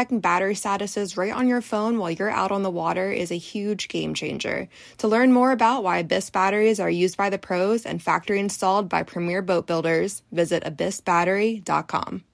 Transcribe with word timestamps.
checking 0.00 0.20
battery 0.20 0.54
statuses 0.54 1.18
right 1.18 1.34
on 1.34 1.46
your 1.46 1.60
phone 1.60 1.98
while 1.98 2.10
you're 2.10 2.30
out 2.30 2.50
on 2.50 2.62
the 2.62 2.70
water 2.70 3.12
is 3.12 3.30
a 3.30 3.36
huge 3.36 3.86
game 3.86 4.14
changer. 4.14 4.66
To 4.96 5.08
learn 5.08 5.30
more 5.30 5.52
about 5.52 5.84
why 5.84 5.98
Abyss 5.98 6.30
batteries 6.30 6.80
are 6.80 6.88
used 6.88 7.18
by 7.18 7.28
the 7.28 7.36
pros 7.36 7.84
and 7.84 8.02
factory 8.02 8.40
installed 8.40 8.88
by 8.88 9.02
premier 9.02 9.42
boat 9.42 9.66
builders, 9.66 10.22
visit 10.32 10.64
abyssbattery.com. 10.64 12.24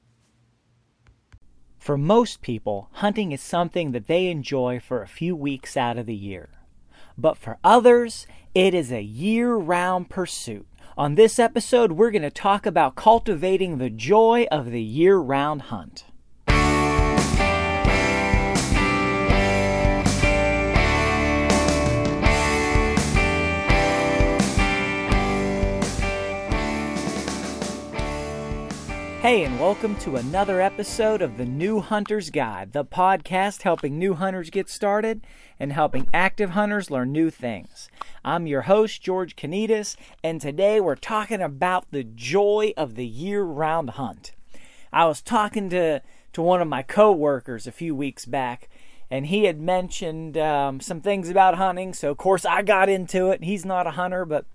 For 1.76 1.98
most 1.98 2.40
people, 2.40 2.88
hunting 2.92 3.32
is 3.32 3.40
something 3.40 3.90
that 3.90 4.06
they 4.06 4.28
enjoy 4.28 4.78
for 4.78 5.02
a 5.02 5.08
few 5.08 5.34
weeks 5.34 5.76
out 5.76 5.98
of 5.98 6.06
the 6.06 6.14
year. 6.14 6.50
But 7.18 7.36
for 7.36 7.58
others, 7.64 8.28
it 8.54 8.74
is 8.74 8.92
a 8.92 9.02
year 9.02 9.56
round 9.56 10.08
pursuit. 10.08 10.68
On 10.96 11.16
this 11.16 11.40
episode, 11.40 11.92
we're 11.92 12.12
going 12.12 12.22
to 12.22 12.30
talk 12.30 12.64
about 12.64 12.94
cultivating 12.94 13.78
the 13.78 13.90
joy 13.90 14.46
of 14.52 14.70
the 14.70 14.82
year 14.82 15.16
round 15.16 15.62
hunt. 15.62 16.04
Hey, 29.26 29.42
and 29.42 29.58
welcome 29.58 29.96
to 29.96 30.14
another 30.14 30.60
episode 30.60 31.20
of 31.20 31.36
the 31.36 31.44
New 31.44 31.80
Hunter's 31.80 32.30
Guide, 32.30 32.70
the 32.70 32.84
podcast 32.84 33.62
helping 33.62 33.98
new 33.98 34.14
hunters 34.14 34.50
get 34.50 34.70
started 34.70 35.26
and 35.58 35.72
helping 35.72 36.06
active 36.14 36.50
hunters 36.50 36.92
learn 36.92 37.10
new 37.10 37.30
things. 37.30 37.88
I'm 38.24 38.46
your 38.46 38.62
host, 38.62 39.02
George 39.02 39.34
Kanitas, 39.34 39.96
and 40.22 40.40
today 40.40 40.80
we're 40.80 40.94
talking 40.94 41.42
about 41.42 41.90
the 41.90 42.04
joy 42.04 42.72
of 42.76 42.94
the 42.94 43.04
year 43.04 43.42
round 43.42 43.90
hunt. 43.90 44.30
I 44.92 45.06
was 45.06 45.20
talking 45.20 45.70
to, 45.70 46.02
to 46.32 46.40
one 46.40 46.62
of 46.62 46.68
my 46.68 46.82
coworkers 46.84 47.66
a 47.66 47.72
few 47.72 47.96
weeks 47.96 48.26
back, 48.26 48.68
and 49.10 49.26
he 49.26 49.46
had 49.46 49.60
mentioned 49.60 50.38
um, 50.38 50.78
some 50.78 51.00
things 51.00 51.28
about 51.28 51.56
hunting, 51.56 51.94
so 51.94 52.12
of 52.12 52.16
course 52.16 52.44
I 52.44 52.62
got 52.62 52.88
into 52.88 53.30
it. 53.30 53.42
He's 53.42 53.64
not 53.64 53.88
a 53.88 53.98
hunter, 53.98 54.24
but 54.24 54.46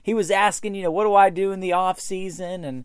he 0.00 0.14
was 0.14 0.30
asking, 0.30 0.76
you 0.76 0.84
know, 0.84 0.92
what 0.92 1.02
do 1.02 1.16
I 1.16 1.30
do 1.30 1.50
in 1.50 1.58
the 1.58 1.72
off 1.72 1.98
season? 1.98 2.62
And 2.62 2.84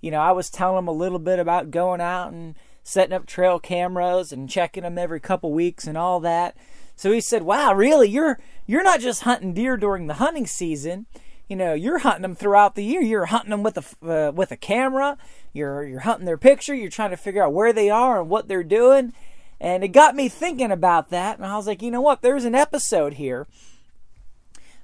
you 0.00 0.10
know, 0.10 0.20
I 0.20 0.32
was 0.32 0.50
telling 0.50 0.78
him 0.78 0.88
a 0.88 0.92
little 0.92 1.18
bit 1.18 1.38
about 1.38 1.70
going 1.70 2.00
out 2.00 2.32
and 2.32 2.54
setting 2.82 3.14
up 3.14 3.26
trail 3.26 3.58
cameras 3.58 4.32
and 4.32 4.48
checking 4.48 4.84
them 4.84 4.98
every 4.98 5.20
couple 5.20 5.52
weeks 5.52 5.86
and 5.86 5.98
all 5.98 6.20
that. 6.20 6.56
So 6.94 7.12
he 7.12 7.20
said, 7.20 7.42
"Wow, 7.42 7.74
really? 7.74 8.08
You're 8.08 8.38
you're 8.66 8.84
not 8.84 9.00
just 9.00 9.22
hunting 9.22 9.54
deer 9.54 9.76
during 9.76 10.06
the 10.06 10.14
hunting 10.14 10.46
season. 10.46 11.06
You 11.48 11.56
know, 11.56 11.74
you're 11.74 11.98
hunting 11.98 12.22
them 12.22 12.34
throughout 12.34 12.74
the 12.74 12.84
year. 12.84 13.02
You're 13.02 13.26
hunting 13.26 13.50
them 13.50 13.62
with 13.62 13.78
a 13.78 14.28
uh, 14.28 14.32
with 14.32 14.50
a 14.52 14.56
camera. 14.56 15.18
You're 15.52 15.84
you're 15.84 16.00
hunting 16.00 16.26
their 16.26 16.38
picture. 16.38 16.74
You're 16.74 16.90
trying 16.90 17.10
to 17.10 17.16
figure 17.16 17.44
out 17.44 17.52
where 17.52 17.72
they 17.72 17.90
are 17.90 18.20
and 18.20 18.30
what 18.30 18.48
they're 18.48 18.64
doing." 18.64 19.12
And 19.60 19.82
it 19.82 19.88
got 19.88 20.14
me 20.14 20.28
thinking 20.28 20.70
about 20.70 21.10
that, 21.10 21.38
and 21.38 21.46
I 21.46 21.56
was 21.56 21.66
like, 21.66 21.80
you 21.80 21.90
know 21.90 22.02
what? 22.02 22.20
There's 22.20 22.44
an 22.44 22.54
episode 22.54 23.14
here. 23.14 23.46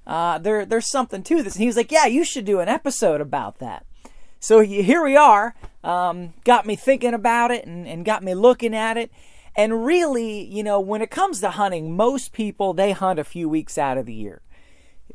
Uh, 0.07 0.39
there, 0.39 0.65
there's 0.65 0.91
something 0.91 1.23
to 1.23 1.43
this. 1.43 1.55
And 1.55 1.61
he 1.61 1.67
was 1.67 1.77
like, 1.77 1.93
yeah, 1.93 2.07
you 2.07 2.25
should 2.25 2.45
do 2.45 2.61
an 2.61 2.69
episode 2.69 3.21
about 3.21 3.59
that. 3.59 3.87
So 4.43 4.59
here 4.59 5.05
we 5.05 5.17
are. 5.17 5.55
Um, 5.85 6.35
got 6.43 6.67
me 6.67 6.75
thinking 6.75 7.15
about 7.15 7.53
it 7.53 7.65
and, 7.65 7.87
and 7.87 8.05
got 8.05 8.25
me 8.25 8.35
looking 8.35 8.75
at 8.75 8.97
it. 8.97 9.13
And 9.55 9.87
really, 9.87 10.43
you 10.43 10.65
know, 10.65 10.81
when 10.81 11.01
it 11.01 11.13
comes 11.13 11.41
to 11.41 11.51
hunting, 11.51 11.97
most 11.97 12.33
people 12.33 12.75
they 12.75 12.91
hunt 12.91 13.21
a 13.21 13.25
few 13.25 13.49
weeks 13.49 13.79
out 13.79 13.99
of 13.99 14.05
the 14.05 14.13
year. 14.13 14.43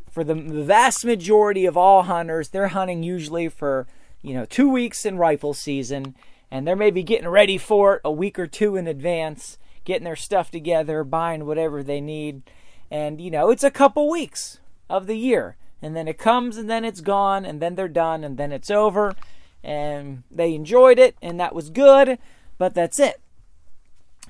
For 0.10 0.24
the, 0.24 0.34
vast 0.34 1.04
majority 1.04 1.66
of 1.66 1.76
all 1.76 2.04
hunters, 2.04 2.50
they're 2.50 2.70
hunting 2.70 3.04
usually 3.04 3.50
for, 3.50 3.86
you 4.22 4.34
know, 4.34 4.46
two 4.46 4.70
weeks 4.70 5.06
in 5.06 5.18
rifle 5.18 5.54
season, 5.54 6.16
and 6.50 6.66
they're 6.66 6.78
maybe 6.78 7.04
getting 7.04 7.28
ready 7.28 7.58
for 7.58 7.96
it 7.96 8.02
a 8.06 8.12
week 8.12 8.40
or 8.40 8.48
two 8.48 8.78
in 8.78 8.88
advance, 8.88 9.58
getting 9.84 10.06
their 10.06 10.16
stuff 10.16 10.50
together, 10.52 11.04
buying 11.04 11.46
whatever 11.46 11.84
they 11.84 12.00
need. 12.00 12.44
And, 12.90 13.20
you 13.20 13.30
know, 13.30 13.50
it's 13.50 13.66
a 13.66 13.72
couple 13.72 14.10
weeks 14.10 14.62
of 14.90 15.06
the 15.06 15.18
year 15.18 15.58
and 15.82 15.96
then 15.96 16.08
it 16.08 16.18
comes 16.18 16.58
and 16.58 16.70
then 16.70 16.84
it's 16.84 17.02
gone 17.02 17.46
and 17.46 17.62
then 17.62 17.76
they're 17.76 17.88
done 17.88 18.24
and 18.24 18.38
then 18.38 18.52
it's 18.52 18.72
over. 18.72 19.16
And 19.64 20.24
they 20.32 20.54
enjoyed 20.54 21.00
it 21.00 21.16
and 21.22 21.40
that 21.40 21.56
was 21.56 21.70
good 21.70 22.18
but 22.58 22.74
that's 22.74 23.00
it. 23.00 23.22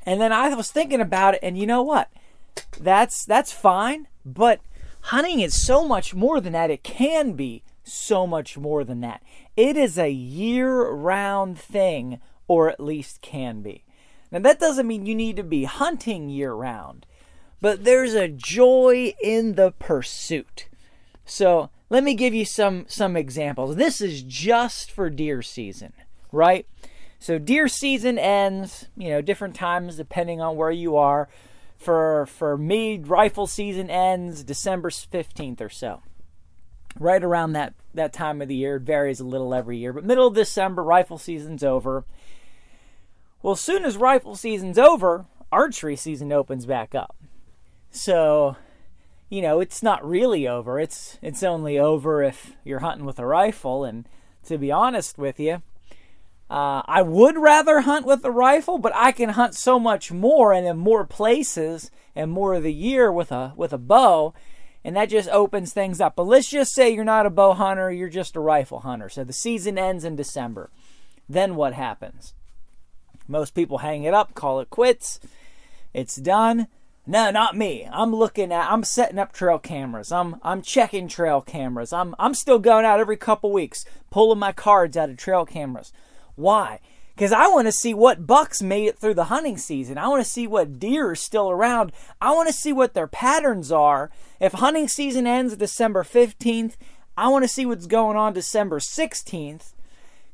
And 0.06 0.22
then 0.22 0.32
i 0.32 0.54
was 0.54 0.72
thinking 0.72 1.02
about 1.02 1.36
it 1.36 1.40
and 1.44 1.58
you 1.58 1.66
know 1.66 1.82
what? 1.82 2.10
That's 2.80 3.26
that's 3.26 3.52
fine 3.52 4.08
but 4.26 4.62
hunting 5.02 5.40
is 5.40 5.62
so 5.62 5.88
much 5.88 6.14
more 6.14 6.42
than 6.42 6.54
that. 6.54 6.72
It 6.72 6.84
can 6.84 7.34
be 7.34 7.64
so 7.84 8.28
much 8.28 8.58
more 8.58 8.84
than 8.84 9.02
that. 9.02 9.22
It 9.56 9.78
is 9.78 9.98
a 9.98 10.12
year 10.12 10.90
round 10.90 11.58
thing 11.58 12.20
or 12.48 12.70
at 12.70 12.80
least 12.80 13.22
can 13.22 13.62
be. 13.62 13.84
Now 14.32 14.40
that 14.40 14.60
doesn't 14.60 14.88
mean 14.88 15.06
you 15.06 15.16
need 15.16 15.38
to 15.38 15.44
be 15.44 15.64
hunting 15.64 16.30
year 16.30 16.54
round 16.54 17.06
but 17.62 17.84
there's 17.84 18.14
a 18.14 18.28
joy 18.28 19.14
in 19.22 19.56
the 19.56 19.72
pursuit 19.72 20.68
so 21.28 21.70
let 21.90 22.04
me 22.04 22.16
give 22.16 22.34
you 22.34 22.46
some 22.46 22.86
some 22.88 23.16
examples. 23.16 23.76
This 23.76 24.02
is 24.02 24.24
just 24.24 24.92
for 24.92 25.10
deer 25.10 25.42
season, 25.42 25.94
right? 26.32 26.66
So 27.20 27.38
deer 27.38 27.68
season 27.68 28.18
ends, 28.18 28.88
you 28.96 29.10
know, 29.10 29.22
different 29.22 29.56
times 29.56 29.98
depending 29.98 30.42
on 30.42 30.56
where 30.56 30.72
you 30.72 30.96
are. 30.96 31.28
For 31.78 32.26
for 32.28 32.58
me, 32.58 32.98
rifle 32.98 33.46
season 33.46 33.90
ends 33.90 34.44
December 34.44 34.90
15th 34.90 35.62
or 35.62 35.70
so. 35.70 36.02
Right 36.98 37.24
around 37.24 37.54
that 37.54 37.74
that 37.94 38.14
time 38.14 38.42
of 38.42 38.48
the 38.48 38.56
year. 38.56 38.78
It 38.78 38.84
varies 38.84 39.20
a 39.20 39.26
little 39.26 39.54
every 39.54 39.78
year, 39.78 39.94
but 39.94 40.06
middle 40.06 40.28
of 40.28 40.34
December, 40.34 40.84
rifle 40.84 41.18
season's 41.18 41.64
over. 41.64 42.06
Well, 43.44 43.54
as 43.54 43.62
soon 43.62 43.86
as 43.86 43.98
rifle 43.98 44.36
season's 44.36 44.78
over, 44.78 45.26
archery 45.52 45.96
season 45.96 46.32
opens 46.32 46.66
back 46.66 46.96
up. 46.96 47.16
So 47.92 48.56
you 49.30 49.42
know, 49.42 49.60
it's 49.60 49.84
not 49.84 50.08
really 50.08 50.48
over. 50.48 50.80
It's 50.80 51.18
it's 51.22 51.44
only 51.44 51.78
over 51.78 52.24
if 52.24 52.54
you're 52.64 52.80
hunting 52.80 53.06
with 53.06 53.20
a 53.20 53.26
rifle. 53.26 53.84
And 53.84 54.08
to 54.46 54.58
be 54.58 54.72
honest 54.72 55.18
with 55.18 55.40
you, 55.40 55.62
uh, 56.50 56.82
I 56.86 57.02
would 57.02 57.38
rather 57.38 57.82
hunt 57.82 58.06
with 58.06 58.24
a 58.24 58.32
rifle, 58.32 58.78
but 58.78 58.96
I 58.96 59.12
can 59.12 59.30
hunt 59.30 59.56
so 59.56 59.80
much 59.80 60.12
more 60.12 60.54
and 60.54 60.66
in 60.66 60.78
more 60.78 61.06
places 61.06 61.92
and 62.16 62.32
more 62.32 62.56
of 62.56 62.64
the 62.64 62.74
year 62.74 63.12
with 63.12 63.32
a 63.32 63.54
with 63.58 63.74
a 63.74 63.78
bow, 63.78 64.34
and 64.84 64.96
that 64.96 65.10
just 65.10 65.30
opens 65.30 65.74
things 65.74 66.00
up. 66.00 66.16
But 66.16 66.24
let's 66.24 66.50
just 66.50 66.74
say 66.74 66.90
you're 66.90 67.04
not 67.04 67.26
a 67.26 67.30
bow 67.30 67.54
hunter, 67.54 67.92
you're 67.92 68.10
just 68.10 68.38
a 68.38 68.40
rifle 68.42 68.80
hunter. 68.80 69.10
So 69.10 69.26
the 69.26 69.34
season 69.34 69.78
ends 69.78 70.06
in 70.06 70.16
December. 70.16 70.70
Then 71.28 71.58
what 71.58 71.74
happens? 71.74 72.34
Most 73.28 73.54
people 73.54 73.80
hang 73.80 74.06
it 74.06 74.14
up, 74.14 74.34
call 74.34 74.62
it 74.62 74.70
quits. 74.70 75.20
It's 75.94 76.16
done. 76.16 76.68
No, 77.10 77.32
not 77.32 77.56
me. 77.56 77.88
I'm 77.90 78.14
looking 78.14 78.52
at 78.52 78.70
I'm 78.70 78.84
setting 78.84 79.18
up 79.18 79.32
trail 79.32 79.60
cameras. 79.60 80.12
I'm 80.12 80.36
I'm 80.44 80.62
checking 80.62 81.08
trail 81.08 81.40
cameras. 81.40 81.94
I'm 81.94 82.14
I'm 82.20 82.34
still 82.34 82.60
going 82.60 82.84
out 82.84 83.00
every 83.00 83.16
couple 83.16 83.50
weeks, 83.54 83.86
pulling 84.12 84.40
my 84.40 84.52
cards 84.52 84.98
out 84.98 85.10
of 85.10 85.16
trail 85.16 85.46
cameras. 85.46 85.94
Why? 86.36 86.82
Because 87.16 87.32
I 87.32 87.48
want 87.48 87.66
to 87.68 87.72
see 87.72 87.94
what 87.94 88.28
bucks 88.28 88.62
made 88.62 88.90
it 88.90 89.00
through 89.00 89.14
the 89.14 89.26
hunting 89.26 89.58
season. 89.58 89.98
I 89.98 90.10
want 90.10 90.24
to 90.24 90.30
see 90.30 90.46
what 90.46 90.80
deer 90.80 91.10
are 91.12 91.16
still 91.16 91.50
around. 91.50 91.94
I 92.22 92.32
want 92.34 92.48
to 92.48 92.54
see 92.54 92.74
what 92.74 92.94
their 92.94 93.08
patterns 93.08 93.72
are. 93.72 94.12
If 94.40 94.52
hunting 94.54 94.88
season 94.90 95.26
ends 95.26 95.56
December 95.56 96.04
15th, 96.04 96.76
I 97.18 97.30
want 97.30 97.44
to 97.44 97.50
see 97.50 97.66
what's 97.66 97.88
going 97.88 98.18
on 98.18 98.34
December 98.34 98.80
16th. 98.80 99.74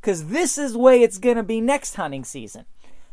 Because 0.02 0.28
this 0.28 0.58
is 0.58 0.74
the 0.74 0.80
way 0.80 1.02
it's 1.02 1.20
going 1.20 1.38
to 1.38 1.44
be 1.44 1.62
next 1.62 1.96
hunting 1.96 2.26
season. 2.26 2.66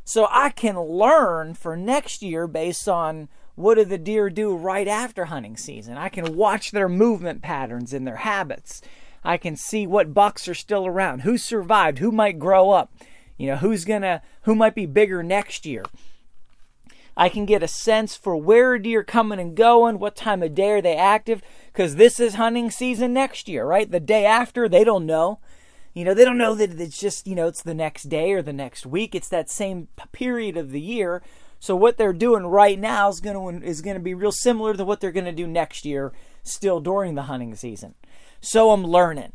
So 0.04 0.26
I 0.28 0.50
can 0.50 0.80
learn 0.80 1.54
for 1.54 1.76
next 1.76 2.22
year 2.22 2.48
based 2.48 2.88
on 2.88 3.28
what 3.54 3.76
do 3.76 3.84
the 3.84 3.98
deer 3.98 4.30
do 4.30 4.54
right 4.54 4.88
after 4.88 5.26
hunting 5.26 5.56
season. 5.56 5.96
I 5.96 6.08
can 6.08 6.36
watch 6.36 6.70
their 6.70 6.88
movement 6.88 7.42
patterns 7.42 7.92
and 7.92 8.06
their 8.06 8.16
habits. 8.16 8.80
I 9.22 9.36
can 9.36 9.56
see 9.56 9.86
what 9.86 10.14
bucks 10.14 10.48
are 10.48 10.54
still 10.54 10.86
around, 10.86 11.20
who 11.20 11.36
survived, 11.36 11.98
who 11.98 12.10
might 12.10 12.38
grow 12.38 12.70
up, 12.70 12.92
you 13.36 13.46
know, 13.46 13.56
who's 13.56 13.84
gonna 13.84 14.22
who 14.42 14.54
might 14.54 14.74
be 14.74 14.86
bigger 14.86 15.22
next 15.22 15.66
year. 15.66 15.84
I 17.16 17.28
can 17.28 17.44
get 17.44 17.62
a 17.62 17.68
sense 17.68 18.16
for 18.16 18.34
where 18.36 18.78
deer 18.78 19.04
coming 19.04 19.38
and 19.38 19.54
going, 19.54 19.98
what 19.98 20.16
time 20.16 20.42
of 20.42 20.54
day 20.54 20.70
are 20.70 20.82
they 20.82 20.96
active, 20.96 21.42
because 21.66 21.96
this 21.96 22.18
is 22.18 22.34
hunting 22.34 22.70
season 22.70 23.12
next 23.12 23.46
year, 23.48 23.66
right? 23.66 23.90
The 23.90 24.00
day 24.00 24.24
after, 24.24 24.68
they 24.68 24.84
don't 24.84 25.06
know. 25.06 25.38
You 25.92 26.04
know, 26.04 26.14
they 26.14 26.24
don't 26.24 26.38
know 26.38 26.54
that 26.54 26.80
it's 26.80 26.98
just, 26.98 27.26
you 27.26 27.34
know, 27.34 27.48
it's 27.48 27.62
the 27.62 27.74
next 27.74 28.04
day 28.04 28.32
or 28.32 28.42
the 28.42 28.52
next 28.52 28.86
week. 28.86 29.14
It's 29.14 29.28
that 29.28 29.50
same 29.50 29.88
period 30.12 30.56
of 30.56 30.70
the 30.70 30.80
year. 30.80 31.20
So 31.60 31.76
what 31.76 31.98
they're 31.98 32.14
doing 32.14 32.46
right 32.46 32.78
now 32.78 33.10
is 33.10 33.20
going 33.20 33.60
to 33.60 33.66
is 33.66 33.82
going 33.82 33.94
to 33.94 34.02
be 34.02 34.14
real 34.14 34.32
similar 34.32 34.74
to 34.74 34.84
what 34.84 35.00
they're 35.00 35.12
going 35.12 35.26
to 35.26 35.32
do 35.32 35.46
next 35.46 35.84
year 35.84 36.12
still 36.42 36.80
during 36.80 37.14
the 37.14 37.24
hunting 37.24 37.54
season. 37.54 37.94
So 38.40 38.70
I'm 38.70 38.84
learning. 38.84 39.32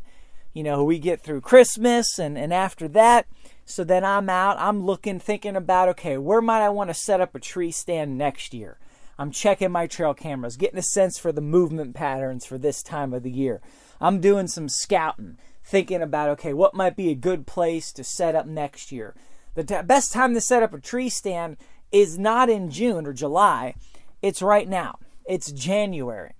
You 0.52 0.64
know, 0.64 0.82
we 0.82 0.98
get 0.98 1.22
through 1.22 1.42
Christmas 1.42 2.18
and 2.18 2.36
and 2.36 2.52
after 2.52 2.88
that, 2.88 3.26
so 3.64 3.84
then 3.84 4.04
I'm 4.04 4.28
out, 4.28 4.58
I'm 4.58 4.84
looking 4.84 5.20
thinking 5.20 5.54
about 5.54 5.88
okay, 5.90 6.18
where 6.18 6.42
might 6.42 6.64
I 6.64 6.68
want 6.68 6.90
to 6.90 6.94
set 6.94 7.20
up 7.20 7.34
a 7.34 7.40
tree 7.40 7.70
stand 7.70 8.18
next 8.18 8.52
year? 8.52 8.78
I'm 9.18 9.30
checking 9.30 9.70
my 9.70 9.86
trail 9.86 10.12
cameras, 10.12 10.56
getting 10.56 10.78
a 10.78 10.82
sense 10.82 11.18
for 11.18 11.30
the 11.30 11.40
movement 11.40 11.94
patterns 11.94 12.44
for 12.44 12.58
this 12.58 12.82
time 12.82 13.14
of 13.14 13.22
the 13.22 13.30
year. 13.30 13.60
I'm 14.00 14.20
doing 14.20 14.48
some 14.48 14.68
scouting, 14.68 15.38
thinking 15.62 16.02
about 16.02 16.30
okay, 16.30 16.52
what 16.52 16.74
might 16.74 16.96
be 16.96 17.10
a 17.10 17.14
good 17.14 17.46
place 17.46 17.92
to 17.92 18.02
set 18.02 18.34
up 18.34 18.46
next 18.46 18.90
year. 18.90 19.14
The 19.54 19.64
t- 19.64 19.82
best 19.82 20.12
time 20.12 20.34
to 20.34 20.40
set 20.40 20.62
up 20.62 20.74
a 20.74 20.80
tree 20.80 21.08
stand 21.08 21.56
is 21.92 22.18
not 22.18 22.48
in 22.48 22.70
June 22.70 23.06
or 23.06 23.12
July, 23.12 23.74
it's 24.22 24.42
right 24.42 24.68
now. 24.68 24.98
It's 25.24 25.52
January. 25.52 26.32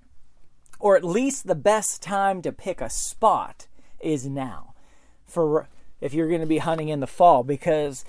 Or 0.78 0.96
at 0.96 1.04
least 1.04 1.46
the 1.46 1.54
best 1.54 2.02
time 2.02 2.43
to 2.43 2.52
pick 2.52 2.81
a 2.81 2.90
spot 2.90 3.66
is 4.00 4.26
now. 4.26 4.75
For 5.25 5.69
if 6.00 6.12
you're 6.14 6.28
going 6.28 6.40
to 6.40 6.46
be 6.46 6.58
hunting 6.58 6.88
in 6.88 7.00
the 7.00 7.06
fall 7.06 7.43
because 7.43 8.04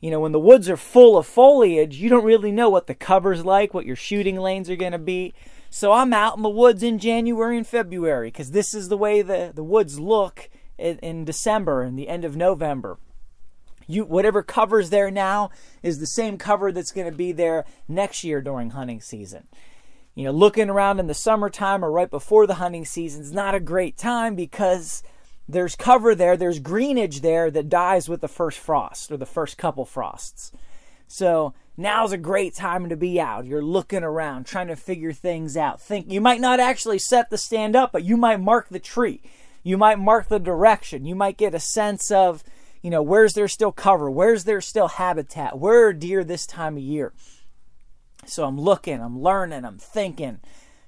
you 0.00 0.10
know 0.10 0.20
when 0.20 0.32
the 0.32 0.40
woods 0.40 0.68
are 0.68 0.76
full 0.76 1.16
of 1.16 1.26
foliage, 1.26 1.96
you 1.96 2.08
don't 2.08 2.24
really 2.24 2.52
know 2.52 2.68
what 2.68 2.86
the 2.86 2.94
cover's 2.94 3.44
like, 3.44 3.72
what 3.72 3.86
your 3.86 3.96
shooting 3.96 4.36
lanes 4.36 4.68
are 4.68 4.76
going 4.76 4.92
to 4.92 4.98
be. 4.98 5.34
So 5.68 5.92
I'm 5.92 6.12
out 6.12 6.36
in 6.36 6.42
the 6.42 6.48
woods 6.48 6.82
in 6.82 6.98
January 6.98 7.56
and 7.56 7.66
February 7.66 8.28
because 8.28 8.50
this 8.50 8.74
is 8.74 8.88
the 8.88 8.96
way 8.96 9.22
the, 9.22 9.52
the 9.54 9.62
woods 9.62 10.00
look 10.00 10.50
in, 10.76 10.98
in 10.98 11.24
December 11.24 11.82
and 11.82 11.96
the 11.98 12.08
end 12.08 12.24
of 12.24 12.36
November 12.36 12.98
you 13.90 14.04
whatever 14.04 14.42
cover's 14.42 14.90
there 14.90 15.10
now 15.10 15.50
is 15.82 15.98
the 15.98 16.06
same 16.06 16.38
cover 16.38 16.72
that's 16.72 16.92
going 16.92 17.10
to 17.10 17.16
be 17.16 17.32
there 17.32 17.64
next 17.88 18.24
year 18.24 18.40
during 18.40 18.70
hunting 18.70 19.00
season. 19.00 19.48
You 20.14 20.24
know, 20.24 20.32
looking 20.32 20.68
around 20.68 21.00
in 21.00 21.06
the 21.06 21.14
summertime 21.14 21.84
or 21.84 21.90
right 21.90 22.10
before 22.10 22.46
the 22.46 22.54
hunting 22.54 22.84
season 22.84 23.22
is 23.22 23.32
not 23.32 23.54
a 23.54 23.60
great 23.60 23.96
time 23.96 24.34
because 24.34 25.02
there's 25.48 25.76
cover 25.76 26.14
there, 26.14 26.36
there's 26.36 26.58
greenage 26.58 27.20
there 27.20 27.50
that 27.50 27.68
dies 27.68 28.08
with 28.08 28.20
the 28.20 28.28
first 28.28 28.58
frost 28.58 29.10
or 29.10 29.16
the 29.16 29.26
first 29.26 29.58
couple 29.58 29.84
frosts. 29.84 30.52
So 31.06 31.54
now's 31.76 32.12
a 32.12 32.18
great 32.18 32.54
time 32.54 32.88
to 32.88 32.96
be 32.96 33.20
out. 33.20 33.46
You're 33.46 33.62
looking 33.62 34.04
around, 34.04 34.46
trying 34.46 34.68
to 34.68 34.76
figure 34.76 35.12
things 35.12 35.56
out. 35.56 35.80
Think 35.80 36.10
you 36.10 36.20
might 36.20 36.40
not 36.40 36.60
actually 36.60 36.98
set 36.98 37.30
the 37.30 37.38
stand 37.38 37.74
up, 37.74 37.90
but 37.92 38.04
you 38.04 38.16
might 38.16 38.40
mark 38.40 38.68
the 38.68 38.78
tree. 38.78 39.22
You 39.62 39.76
might 39.76 39.98
mark 39.98 40.28
the 40.28 40.38
direction. 40.38 41.04
You 41.04 41.14
might 41.14 41.36
get 41.36 41.54
a 41.54 41.60
sense 41.60 42.10
of 42.10 42.44
you 42.82 42.90
know, 42.90 43.02
where's 43.02 43.34
there 43.34 43.48
still 43.48 43.72
cover? 43.72 44.10
Where's 44.10 44.44
there 44.44 44.60
still 44.60 44.88
habitat? 44.88 45.58
Where 45.58 45.86
are 45.88 45.92
deer 45.92 46.24
this 46.24 46.46
time 46.46 46.76
of 46.76 46.82
year? 46.82 47.12
So 48.26 48.44
I'm 48.44 48.60
looking, 48.60 49.00
I'm 49.00 49.20
learning, 49.20 49.64
I'm 49.64 49.78
thinking. 49.78 50.40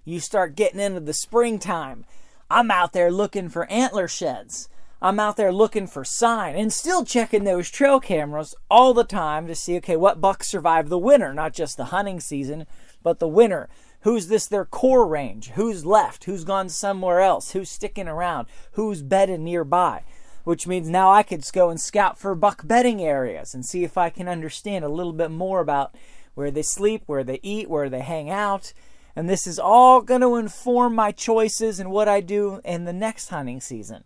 You 0.05 0.21
start 0.21 0.57
getting 0.57 0.81
into 0.81 1.01
the 1.01 1.13
springtime. 1.13 2.05
I'm 2.51 2.71
out 2.71 2.93
there 2.93 3.11
looking 3.11 3.49
for 3.49 3.71
antler 3.71 4.09
sheds. 4.09 4.69
I'm 5.01 5.19
out 5.19 5.37
there 5.37 5.53
looking 5.53 5.87
for 5.89 6.05
sign 6.05 6.55
and 6.55 6.73
still 6.73 7.05
checking 7.05 7.45
those 7.45 7.71
trail 7.71 7.99
cameras 7.99 8.55
all 8.71 8.95
the 8.95 9.05
time 9.05 9.49
to 9.49 9.55
see 9.55 9.77
okay, 9.79 9.97
what 9.97 10.21
bucks 10.21 10.49
survive 10.49 10.89
the 10.89 10.99
winter, 10.99 11.35
not 11.35 11.55
just 11.55 11.77
the 11.77 11.87
hunting 11.87 12.21
season, 12.21 12.67
but 13.03 13.19
the 13.19 13.29
winter. 13.29 13.69
Who's 14.03 14.29
this 14.29 14.47
their 14.47 14.65
core 14.65 15.07
range? 15.07 15.51
Who's 15.51 15.85
left? 15.85 16.25
Who's 16.25 16.45
gone 16.45 16.69
somewhere 16.69 17.21
else? 17.21 17.53
Who's 17.53 17.71
sticking 17.71 18.09
around? 18.09 18.47
Who's 18.73 19.03
bedded 19.03 19.41
nearby? 19.41 20.05
Which 20.45 20.67
means 20.67 20.89
now 20.89 21.11
I 21.11 21.23
could 21.23 21.45
go 21.53 21.71
and 21.71 21.81
scout 21.81 22.19
for 22.19 22.35
buck 22.35 22.67
bedding 22.67 23.03
areas 23.03 23.55
and 23.55 23.65
see 23.65 23.85
if 23.85 23.97
I 23.97 24.11
can 24.11 24.29
understand 24.29 24.85
a 24.85 24.89
little 24.89 25.13
bit 25.13 25.31
more 25.31 25.61
about 25.61 25.95
where 26.35 26.51
they 26.51 26.63
sleep, 26.63 27.03
where 27.07 27.25
they 27.25 27.41
eat, 27.43 27.69
where 27.69 27.89
they 27.89 28.01
hang 28.01 28.31
out. 28.31 28.73
And 29.15 29.29
this 29.29 29.47
is 29.47 29.59
all 29.59 30.01
going 30.01 30.23
to 30.23 30.37
inform 30.37 30.95
my 30.95 31.13
choices 31.13 31.79
and 31.79 31.91
what 31.91 32.09
I 32.09 32.21
do 32.21 32.61
in 32.65 32.85
the 32.85 32.93
next 32.93 33.29
hunting 33.29 33.61
season. 33.61 34.05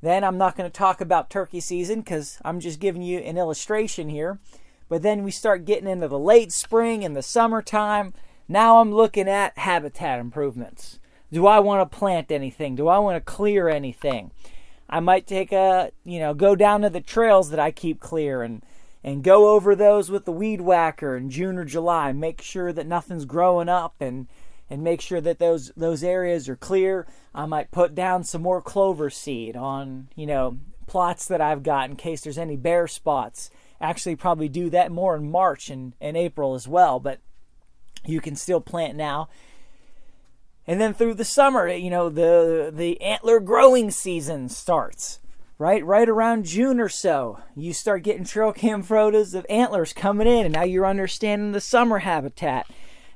Then 0.00 0.24
I'm 0.24 0.38
not 0.38 0.56
going 0.56 0.68
to 0.68 0.76
talk 0.76 1.00
about 1.00 1.30
turkey 1.30 1.60
season 1.60 2.00
because 2.00 2.38
I'm 2.44 2.60
just 2.60 2.80
giving 2.80 3.02
you 3.02 3.18
an 3.18 3.38
illustration 3.38 4.08
here. 4.08 4.38
But 4.88 5.02
then 5.02 5.22
we 5.22 5.30
start 5.30 5.64
getting 5.64 5.88
into 5.88 6.08
the 6.08 6.18
late 6.18 6.52
spring 6.52 7.04
and 7.04 7.16
the 7.16 7.22
summertime. 7.22 8.14
Now 8.48 8.78
I'm 8.78 8.92
looking 8.92 9.28
at 9.28 9.58
habitat 9.58 10.18
improvements. 10.18 10.98
Do 11.30 11.46
I 11.46 11.58
want 11.60 11.88
to 11.90 11.98
plant 11.98 12.30
anything? 12.30 12.74
Do 12.74 12.88
I 12.88 12.98
want 12.98 13.16
to 13.16 13.32
clear 13.32 13.68
anything? 13.68 14.30
I 14.88 15.00
might 15.00 15.26
take 15.26 15.52
a, 15.52 15.90
you 16.04 16.18
know, 16.18 16.34
go 16.34 16.56
down 16.56 16.80
to 16.82 16.90
the 16.90 17.00
trails 17.00 17.50
that 17.50 17.60
I 17.60 17.70
keep 17.70 18.00
clear 18.00 18.42
and 18.42 18.62
and 19.04 19.22
go 19.22 19.50
over 19.50 19.76
those 19.76 20.10
with 20.10 20.24
the 20.24 20.32
weed 20.32 20.60
whacker 20.60 21.16
in 21.16 21.30
June 21.30 21.56
or 21.56 21.64
July. 21.64 22.12
Make 22.12 22.42
sure 22.42 22.72
that 22.72 22.86
nothing's 22.86 23.24
growing 23.24 23.68
up 23.68 23.94
and 24.00 24.26
and 24.70 24.82
make 24.82 25.00
sure 25.00 25.20
that 25.20 25.38
those 25.38 25.72
those 25.76 26.02
areas 26.02 26.48
are 26.48 26.56
clear. 26.56 27.06
I 27.34 27.46
might 27.46 27.70
put 27.70 27.94
down 27.94 28.24
some 28.24 28.42
more 28.42 28.62
clover 28.62 29.10
seed 29.10 29.56
on, 29.56 30.08
you 30.16 30.26
know, 30.26 30.58
plots 30.86 31.26
that 31.28 31.40
I've 31.40 31.62
got 31.62 31.90
in 31.90 31.96
case 31.96 32.22
there's 32.22 32.38
any 32.38 32.56
bare 32.56 32.88
spots. 32.88 33.50
Actually 33.80 34.16
probably 34.16 34.48
do 34.48 34.70
that 34.70 34.90
more 34.90 35.14
in 35.14 35.30
March 35.30 35.70
and, 35.70 35.94
and 36.00 36.16
April 36.16 36.54
as 36.54 36.66
well, 36.66 36.98
but 36.98 37.20
you 38.04 38.20
can 38.20 38.34
still 38.34 38.60
plant 38.60 38.96
now 38.96 39.28
and 40.68 40.78
then 40.78 40.92
through 40.92 41.14
the 41.14 41.24
summer, 41.24 41.66
you 41.66 41.88
know, 41.88 42.10
the 42.10 42.70
the 42.72 43.00
antler 43.00 43.40
growing 43.40 43.90
season 43.90 44.50
starts. 44.50 45.18
Right, 45.60 45.84
right 45.84 46.08
around 46.08 46.44
June 46.44 46.78
or 46.78 46.88
so, 46.88 47.40
you 47.56 47.72
start 47.72 48.04
getting 48.04 48.22
trail 48.24 48.52
cam 48.52 48.84
photos 48.84 49.34
of 49.34 49.44
antlers 49.50 49.92
coming 49.92 50.28
in, 50.28 50.44
and 50.44 50.54
now 50.54 50.62
you're 50.62 50.86
understanding 50.86 51.50
the 51.50 51.60
summer 51.60 51.98
habitat. 51.98 52.68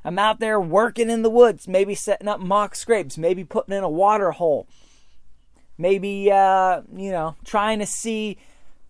I'm 0.04 0.18
out 0.18 0.40
there 0.40 0.60
working 0.60 1.08
in 1.08 1.22
the 1.22 1.30
woods, 1.30 1.68
maybe 1.68 1.94
setting 1.94 2.26
up 2.26 2.40
mock 2.40 2.74
scrapes, 2.74 3.16
maybe 3.16 3.44
putting 3.44 3.76
in 3.76 3.84
a 3.84 3.88
water 3.88 4.32
hole, 4.32 4.66
maybe 5.78 6.32
uh, 6.32 6.82
you 6.96 7.12
know 7.12 7.36
trying 7.44 7.78
to 7.78 7.86
see 7.86 8.38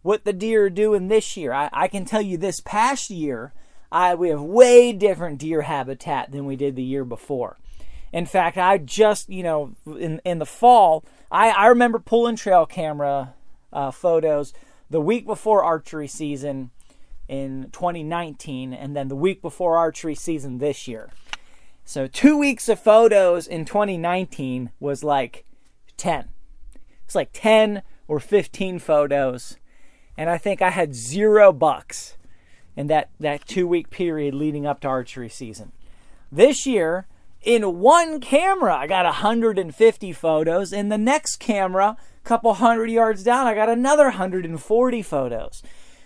what 0.00 0.24
the 0.24 0.32
deer 0.32 0.66
are 0.66 0.70
doing 0.70 1.08
this 1.08 1.36
year. 1.36 1.52
I, 1.52 1.68
I 1.74 1.88
can 1.88 2.06
tell 2.06 2.22
you 2.22 2.38
this 2.38 2.60
past 2.60 3.10
year, 3.10 3.52
I 3.90 4.14
we 4.14 4.30
have 4.30 4.40
way 4.40 4.92
different 4.92 5.38
deer 5.38 5.62
habitat 5.62 6.30
than 6.30 6.46
we 6.46 6.56
did 6.56 6.74
the 6.76 6.82
year 6.82 7.04
before. 7.04 7.58
In 8.12 8.26
fact, 8.26 8.58
I 8.58 8.78
just, 8.78 9.28
you 9.30 9.42
know, 9.42 9.72
in, 9.86 10.20
in 10.24 10.38
the 10.38 10.46
fall, 10.46 11.04
I, 11.30 11.50
I 11.50 11.66
remember 11.66 11.98
pulling 11.98 12.36
trail 12.36 12.66
camera 12.66 13.34
uh, 13.72 13.90
photos 13.90 14.52
the 14.90 15.00
week 15.00 15.24
before 15.24 15.64
archery 15.64 16.06
season 16.06 16.70
in 17.26 17.70
2019, 17.72 18.74
and 18.74 18.94
then 18.94 19.08
the 19.08 19.16
week 19.16 19.40
before 19.40 19.78
archery 19.78 20.14
season 20.14 20.58
this 20.58 20.86
year. 20.86 21.08
So, 21.84 22.06
two 22.06 22.36
weeks 22.36 22.68
of 22.68 22.78
photos 22.78 23.46
in 23.46 23.64
2019 23.64 24.70
was 24.78 25.02
like 25.02 25.44
10. 25.96 26.28
It's 27.04 27.14
like 27.14 27.30
10 27.32 27.82
or 28.06 28.20
15 28.20 28.78
photos. 28.78 29.56
And 30.16 30.28
I 30.28 30.36
think 30.36 30.60
I 30.60 30.70
had 30.70 30.94
zero 30.94 31.52
bucks 31.52 32.16
in 32.76 32.86
that, 32.88 33.10
that 33.18 33.46
two 33.46 33.66
week 33.66 33.90
period 33.90 34.34
leading 34.34 34.66
up 34.66 34.80
to 34.80 34.88
archery 34.88 35.28
season. 35.28 35.72
This 36.30 36.66
year, 36.66 37.06
in 37.42 37.80
one 37.80 38.20
camera, 38.20 38.76
I 38.76 38.86
got 38.86 39.04
150 39.04 40.12
photos. 40.12 40.72
In 40.72 40.88
the 40.88 40.98
next 40.98 41.36
camera, 41.36 41.96
a 41.98 42.28
couple 42.28 42.54
hundred 42.54 42.90
yards 42.90 43.24
down, 43.24 43.46
I 43.46 43.54
got 43.54 43.68
another 43.68 44.04
140 44.04 45.02
photos. 45.02 45.62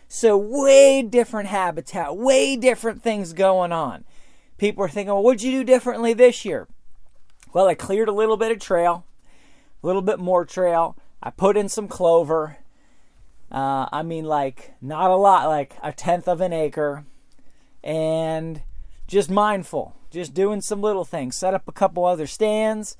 So, 0.08 0.36
way 0.36 1.02
different 1.02 1.48
habitat, 1.48 2.16
way 2.16 2.56
different 2.56 3.02
things 3.02 3.32
going 3.32 3.72
on. 3.72 4.04
People 4.56 4.84
are 4.84 4.88
thinking, 4.88 5.12
well, 5.12 5.22
what'd 5.22 5.42
you 5.42 5.50
do 5.50 5.64
differently 5.64 6.14
this 6.14 6.44
year? 6.44 6.68
Well, 7.52 7.66
I 7.66 7.74
cleared 7.74 8.08
a 8.08 8.12
little 8.12 8.36
bit 8.36 8.52
of 8.52 8.58
trail, 8.58 9.04
a 9.82 9.86
little 9.86 10.02
bit 10.02 10.18
more 10.18 10.44
trail. 10.44 10.96
I 11.22 11.30
put 11.30 11.56
in 11.56 11.68
some 11.68 11.88
clover. 11.88 12.58
Uh, 13.50 13.88
I 13.92 14.02
mean, 14.02 14.24
like, 14.24 14.74
not 14.80 15.10
a 15.10 15.16
lot, 15.16 15.48
like 15.48 15.74
a 15.82 15.92
tenth 15.92 16.28
of 16.28 16.40
an 16.40 16.52
acre. 16.52 17.04
And 17.82 18.62
just 19.06 19.30
mindful 19.30 19.96
just 20.16 20.34
doing 20.34 20.62
some 20.62 20.80
little 20.80 21.04
things. 21.04 21.36
Set 21.36 21.54
up 21.54 21.68
a 21.68 21.72
couple 21.72 22.04
other 22.04 22.26
stands, 22.26 22.96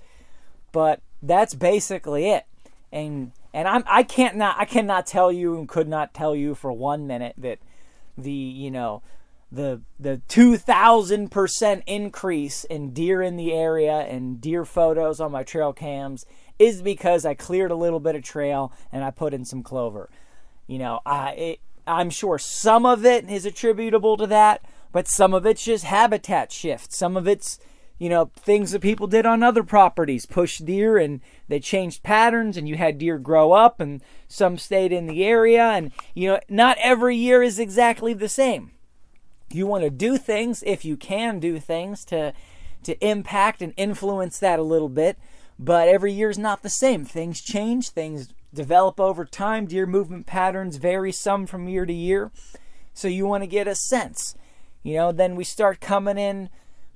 but 0.70 1.00
that's 1.22 1.54
basically 1.54 2.28
it. 2.28 2.44
And 2.92 3.32
and 3.52 3.66
I'm 3.66 3.82
I 3.86 4.02
can't 4.02 4.36
not 4.36 4.56
I 4.58 4.66
cannot 4.66 5.06
tell 5.06 5.32
you 5.32 5.58
and 5.58 5.68
could 5.68 5.88
not 5.88 6.14
tell 6.14 6.36
you 6.36 6.54
for 6.54 6.70
one 6.70 7.06
minute 7.06 7.34
that 7.38 7.58
the, 8.18 8.30
you 8.30 8.70
know, 8.70 9.02
the 9.50 9.80
the 9.98 10.20
2000% 10.28 11.82
increase 11.86 12.64
in 12.64 12.92
deer 12.92 13.22
in 13.22 13.36
the 13.36 13.52
area 13.52 14.00
and 14.00 14.40
deer 14.40 14.64
photos 14.64 15.18
on 15.18 15.32
my 15.32 15.42
trail 15.42 15.72
cams 15.72 16.26
is 16.58 16.82
because 16.82 17.24
I 17.24 17.32
cleared 17.34 17.70
a 17.70 17.76
little 17.76 18.00
bit 18.00 18.14
of 18.14 18.22
trail 18.22 18.72
and 18.92 19.02
I 19.02 19.10
put 19.10 19.32
in 19.32 19.44
some 19.44 19.62
clover. 19.62 20.10
You 20.66 20.78
know, 20.78 21.00
I 21.06 21.30
it, 21.30 21.60
I'm 21.86 22.10
sure 22.10 22.38
some 22.38 22.84
of 22.84 23.06
it 23.06 23.30
is 23.30 23.46
attributable 23.46 24.18
to 24.18 24.26
that, 24.26 24.62
but 24.96 25.06
some 25.06 25.34
of 25.34 25.44
it's 25.44 25.62
just 25.62 25.84
habitat 25.84 26.50
shift. 26.50 26.90
Some 26.90 27.18
of 27.18 27.28
it's 27.28 27.58
you 27.98 28.08
know 28.08 28.30
things 28.34 28.72
that 28.72 28.80
people 28.80 29.06
did 29.06 29.26
on 29.26 29.42
other 29.42 29.62
properties, 29.62 30.24
push 30.24 30.56
deer 30.56 30.96
and 30.96 31.20
they 31.48 31.60
changed 31.60 32.02
patterns 32.02 32.56
and 32.56 32.66
you 32.66 32.76
had 32.76 32.96
deer 32.96 33.18
grow 33.18 33.52
up 33.52 33.78
and 33.78 34.02
some 34.26 34.56
stayed 34.56 34.92
in 34.92 35.06
the 35.06 35.22
area. 35.22 35.64
And 35.64 35.92
you 36.14 36.30
know 36.30 36.40
not 36.48 36.78
every 36.80 37.14
year 37.14 37.42
is 37.42 37.58
exactly 37.58 38.14
the 38.14 38.26
same. 38.26 38.70
You 39.52 39.66
want 39.66 39.84
to 39.84 39.90
do 39.90 40.16
things 40.16 40.62
if 40.64 40.82
you 40.82 40.96
can 40.96 41.40
do 41.40 41.60
things 41.60 42.02
to 42.06 42.32
to 42.84 43.06
impact 43.06 43.60
and 43.60 43.74
influence 43.76 44.38
that 44.38 44.58
a 44.58 44.62
little 44.62 44.88
bit. 44.88 45.18
But 45.58 45.88
every 45.88 46.14
year 46.14 46.30
is 46.30 46.38
not 46.38 46.62
the 46.62 46.70
same. 46.70 47.04
Things 47.04 47.42
change 47.42 47.90
things 47.90 48.30
develop 48.54 48.98
over 48.98 49.26
time. 49.26 49.66
Deer 49.66 49.84
movement 49.84 50.24
patterns 50.24 50.78
vary 50.78 51.12
some 51.12 51.44
from 51.44 51.68
year 51.68 51.84
to 51.84 51.92
year. 51.92 52.32
So 52.94 53.08
you 53.08 53.26
want 53.26 53.42
to 53.42 53.46
get 53.46 53.68
a 53.68 53.74
sense 53.74 54.34
you 54.82 54.94
know 54.94 55.12
then 55.12 55.36
we 55.36 55.44
start 55.44 55.80
coming 55.80 56.18
in 56.18 56.48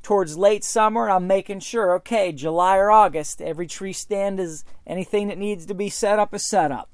towards 0.02 0.36
late 0.36 0.64
summer 0.64 1.10
i'm 1.10 1.26
making 1.26 1.60
sure 1.60 1.94
okay 1.94 2.32
july 2.32 2.76
or 2.76 2.90
august 2.90 3.40
every 3.42 3.66
tree 3.66 3.92
stand 3.92 4.40
is 4.40 4.64
anything 4.86 5.28
that 5.28 5.38
needs 5.38 5.66
to 5.66 5.74
be 5.74 5.88
set 5.88 6.18
up 6.18 6.34
is 6.34 6.48
set 6.48 6.72
up 6.72 6.88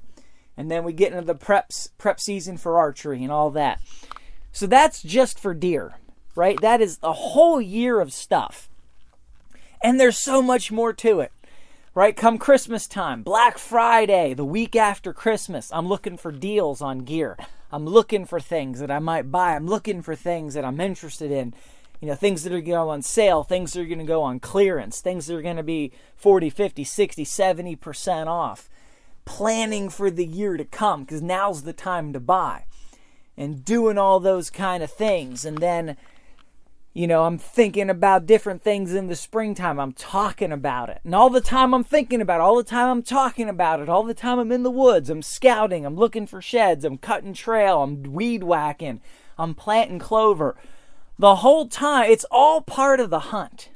and 0.57 0.71
then 0.71 0.85
we 0.85 0.93
get 0.93 1.13
into 1.13 1.25
the 1.25 1.35
preps 1.35 1.91
prep 1.99 2.21
season 2.21 2.57
for 2.57 2.79
archery 2.79 3.23
and 3.23 3.33
all 3.33 3.51
that 3.51 3.81
so 4.57 4.67
that's 4.67 5.03
just 5.03 5.39
for 5.39 5.53
deer, 5.53 5.97
right? 6.35 6.59
That 6.63 6.81
is 6.81 6.99
a 7.03 7.13
whole 7.13 7.61
year 7.61 8.01
of 8.01 8.11
stuff. 8.11 8.71
And 9.83 10.01
there's 10.01 10.17
so 10.17 10.41
much 10.41 10.73
more 10.73 10.95
to 10.95 11.21
it, 11.21 11.31
right? 11.95 12.17
Come 12.17 12.39
Christmas 12.39 12.87
time, 12.87 13.23
Black 13.23 13.59
Friday, 13.59 14.33
the 14.33 14.47
week 14.47 14.75
after 14.75 15.13
Christmas, 15.13 15.71
I'm 15.75 15.89
looking 15.89 16.17
for 16.17 16.33
deals 16.33 16.81
on 16.81 17.01
gear. 17.01 17.37
I'm 17.73 17.85
looking 17.87 18.25
for 18.25 18.41
things 18.41 18.81
that 18.81 18.91
I 18.91 18.99
might 18.99 19.31
buy. 19.31 19.55
I'm 19.55 19.67
looking 19.67 20.03
for 20.03 20.15
things 20.15 20.55
that 20.55 20.65
I'm 20.65 20.81
interested 20.81 21.31
in. 21.31 21.55
You 22.01 22.09
know, 22.09 22.15
things 22.15 22.43
that 22.45 22.53
are 22.53 22.61
going 22.61 22.65
go 22.65 22.89
on 22.91 23.03
sale, 23.03 23.43
things 23.43 23.73
that 23.73 23.81
are 23.81 23.87
going 23.87 23.99
to 23.99 24.05
go 24.05 24.23
on 24.23 24.39
clearance, 24.39 25.01
things 25.01 25.27
that 25.27 25.37
are 25.37 25.43
going 25.43 25.57
to 25.57 25.63
be 25.63 25.93
40, 26.17 26.51
50, 26.51 26.85
60, 26.85 27.25
70% 27.25 28.27
off. 28.27 28.69
Planning 29.25 29.89
for 29.89 30.11
the 30.11 30.27
year 30.27 30.57
to 30.57 30.65
come 30.65 31.03
because 31.03 31.23
now's 31.23 31.63
the 31.63 31.73
time 31.73 32.13
to 32.13 32.21
buy 32.21 32.65
and 33.37 33.65
doing 33.65 33.99
all 33.99 34.21
those 34.21 34.51
kind 34.51 34.83
of 34.83 34.91
things. 34.91 35.45
And 35.45 35.59
then, 35.59 35.97
you 36.97 37.07
know, 37.07 37.25
I'm 37.25 37.37
thinking 37.37 37.91
about 37.91 38.25
different 38.25 38.63
things 38.63 38.95
in 38.95 39.09
the 39.09 39.17
springtime. 39.17 39.79
I'm 39.79 39.93
talking 39.93 40.51
about 40.51 40.89
it. 40.89 41.03
And 41.05 41.15
all 41.15 41.29
the 41.29 41.43
time 41.43 41.75
I'm 41.75 41.85
thinking 41.85 42.23
about 42.23 42.41
it, 42.41 42.45
all 42.45 42.57
the 42.57 42.65
time 42.65 42.89
I'm 42.89 43.03
talking 43.03 43.51
about 43.51 43.81
it, 43.81 43.91
all 43.91 44.03
the 44.03 44.15
time 44.15 44.39
I'm 44.39 44.51
in 44.51 44.63
the 44.63 44.71
woods, 44.71 45.11
I'm 45.11 45.21
scouting, 45.21 45.85
I'm 45.85 45.97
looking 45.97 46.27
for 46.27 46.41
sheds, 46.41 46.87
I'm 46.87 46.97
cutting 46.97 47.35
trail, 47.35 47.83
I'm 47.83 48.03
weed 48.03 48.43
whacking, 48.43 49.03
I'm 49.37 49.55
planting 49.55 49.99
clover. 49.99 50.57
The 51.19 51.37
whole 51.37 51.69
time, 51.69 52.11
it's 52.11 52.25
all 52.31 52.63
part 52.63 52.99
of 52.99 53.11
the 53.11 53.19
hunt. 53.19 53.69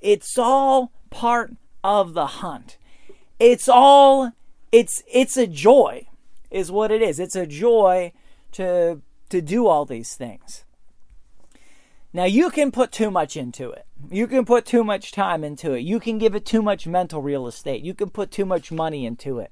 It's 0.00 0.36
all 0.36 0.92
part 1.08 1.54
of 1.82 2.12
the 2.12 2.26
hunt. 2.26 2.76
It's 3.40 3.66
all 3.66 4.32
it's 4.70 5.02
it's 5.10 5.38
a 5.38 5.46
joy 5.46 6.06
is 6.50 6.70
what 6.70 6.90
it 6.90 7.00
is. 7.00 7.18
It's 7.18 7.34
a 7.34 7.46
joy 7.46 8.12
to 8.52 9.00
to 9.30 9.40
do 9.40 9.68
all 9.68 9.86
these 9.86 10.14
things. 10.14 10.66
Now 12.12 12.24
you 12.24 12.50
can 12.50 12.70
put 12.70 12.92
too 12.92 13.10
much 13.10 13.36
into 13.36 13.70
it. 13.70 13.86
You 14.10 14.26
can 14.26 14.44
put 14.44 14.66
too 14.66 14.84
much 14.84 15.12
time 15.12 15.42
into 15.42 15.72
it. 15.72 15.80
You 15.80 15.98
can 15.98 16.18
give 16.18 16.34
it 16.34 16.44
too 16.44 16.60
much 16.60 16.86
mental 16.86 17.22
real 17.22 17.46
estate. 17.46 17.82
You 17.82 17.94
can 17.94 18.10
put 18.10 18.30
too 18.30 18.44
much 18.44 18.70
money 18.70 19.06
into 19.06 19.38
it. 19.38 19.50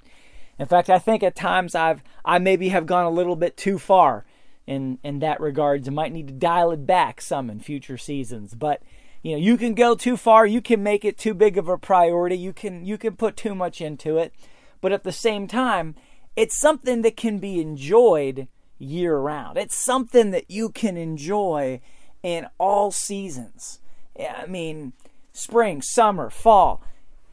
In 0.59 0.67
fact, 0.67 0.91
I 0.91 0.99
think 0.99 1.23
at 1.23 1.35
times 1.35 1.75
I've 1.75 2.03
I 2.25 2.39
maybe 2.39 2.69
have 2.69 2.85
gone 2.85 3.07
a 3.07 3.11
little 3.11 3.37
bit 3.37 3.57
too 3.57 3.79
far 3.79 4.27
in 4.67 4.99
in 5.03 5.21
that 5.21 5.41
regards 5.41 5.89
and 5.89 5.97
might 5.97 6.13
need 6.13 6.29
to 6.29 6.35
dial 6.35 6.71
it 6.71 6.87
back 6.87 7.23
some 7.23 7.49
in 7.49 7.61
future 7.61 7.97
seasons. 7.97 8.55
But 8.55 8.83
you 9.23 9.33
know, 9.33 9.39
you 9.39 9.57
can 9.57 9.75
go 9.75 9.95
too 9.95 10.19
far, 10.19 10.45
you 10.45 10.61
can 10.61 10.83
make 10.83 11.05
it 11.05 11.17
too 11.17 11.33
big 11.33 11.57
of 11.57 11.69
a 11.69 11.79
priority, 11.79 12.37
you 12.37 12.53
can 12.53 12.85
you 12.85 12.99
can 12.99 13.17
put 13.17 13.39
too 13.39 13.55
much 13.55 13.81
into 13.81 14.19
it. 14.19 14.35
But 14.83 14.93
at 14.93 15.03
the 15.03 15.13
same 15.13 15.47
time, 15.47 15.95
it's 16.37 16.59
something 16.59 17.01
that 17.03 17.17
can 17.17 17.39
be 17.39 17.61
enjoyed 17.61 18.49
year 18.79 19.17
round. 19.17 19.57
It's 19.57 19.77
something 19.77 20.31
that 20.31 20.51
you 20.51 20.69
can 20.69 20.99
enjoy 20.99 21.81
in 22.23 22.47
all 22.59 22.91
seasons. 22.91 23.81
I 24.19 24.47
mean, 24.47 24.93
spring, 25.33 25.83
summer, 25.83 26.31
fall, 26.31 26.83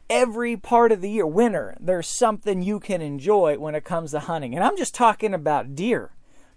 every 0.08 0.56
part 0.56 0.92
of 0.92 1.00
the 1.00 1.10
year, 1.10 1.26
winter, 1.26 1.76
there's 1.80 2.08
something 2.08 2.62
you 2.62 2.80
can 2.80 3.02
enjoy 3.02 3.58
when 3.58 3.74
it 3.74 3.84
comes 3.84 4.12
to 4.12 4.20
hunting. 4.20 4.54
And 4.54 4.64
I'm 4.64 4.76
just 4.76 4.94
talking 4.94 5.34
about 5.34 5.74
deer. 5.74 6.10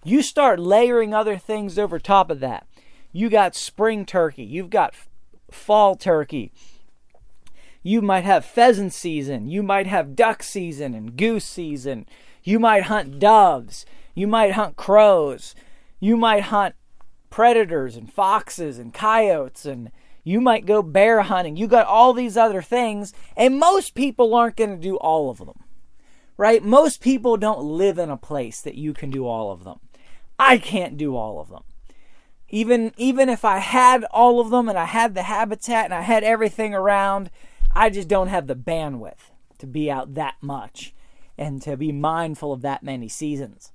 You 0.03 0.21
start 0.21 0.59
layering 0.59 1.13
other 1.13 1.37
things 1.37 1.77
over 1.77 1.99
top 1.99 2.31
of 2.31 2.39
that. 2.39 2.65
You 3.11 3.29
got 3.29 3.55
spring 3.55 4.05
turkey, 4.05 4.43
you've 4.43 4.69
got 4.69 4.95
fall 5.51 5.95
turkey. 5.95 6.51
You 7.83 8.01
might 8.01 8.23
have 8.23 8.45
pheasant 8.45 8.93
season, 8.93 9.47
you 9.47 9.63
might 9.63 9.87
have 9.87 10.15
duck 10.15 10.43
season 10.43 10.93
and 10.93 11.17
goose 11.17 11.45
season. 11.45 12.05
You 12.43 12.59
might 12.59 12.83
hunt 12.83 13.19
doves. 13.19 13.85
You 14.15 14.27
might 14.27 14.53
hunt 14.53 14.75
crows. 14.75 15.55
You 15.99 16.17
might 16.17 16.43
hunt 16.43 16.75
predators 17.31 17.95
and 17.95 18.13
foxes 18.13 18.77
and 18.77 18.93
coyotes 18.93 19.65
and 19.65 19.91
you 20.23 20.39
might 20.39 20.65
go 20.65 20.81
bear 20.83 21.21
hunting. 21.21 21.57
You 21.57 21.67
got 21.67 21.87
all 21.87 22.13
these 22.13 22.37
other 22.37 22.61
things, 22.61 23.13
and 23.35 23.59
most 23.59 23.95
people 23.95 24.35
aren't 24.35 24.55
going 24.55 24.69
to 24.69 24.77
do 24.77 24.97
all 24.97 25.29
of 25.29 25.39
them. 25.39 25.63
Right? 26.37 26.63
Most 26.63 27.01
people 27.01 27.37
don't 27.37 27.63
live 27.63 27.97
in 27.97 28.09
a 28.09 28.17
place 28.17 28.61
that 28.61 28.75
you 28.75 28.93
can 28.93 29.09
do 29.09 29.25
all 29.27 29.51
of 29.51 29.63
them. 29.63 29.79
I 30.39 30.57
can't 30.57 30.97
do 30.97 31.15
all 31.15 31.39
of 31.39 31.49
them. 31.49 31.63
Even 32.49 32.93
even 32.97 33.29
if 33.29 33.45
I 33.45 33.59
had 33.59 34.03
all 34.05 34.39
of 34.39 34.49
them 34.49 34.67
and 34.67 34.77
I 34.77 34.85
had 34.85 35.13
the 35.15 35.23
habitat 35.23 35.85
and 35.85 35.93
I 35.93 36.01
had 36.01 36.23
everything 36.23 36.73
around, 36.73 37.29
I 37.73 37.89
just 37.89 38.07
don't 38.07 38.27
have 38.27 38.47
the 38.47 38.55
bandwidth 38.55 39.31
to 39.59 39.67
be 39.67 39.89
out 39.89 40.15
that 40.15 40.35
much 40.41 40.93
and 41.37 41.61
to 41.61 41.77
be 41.77 41.91
mindful 41.91 42.51
of 42.51 42.61
that 42.63 42.83
many 42.83 43.07
seasons. 43.07 43.71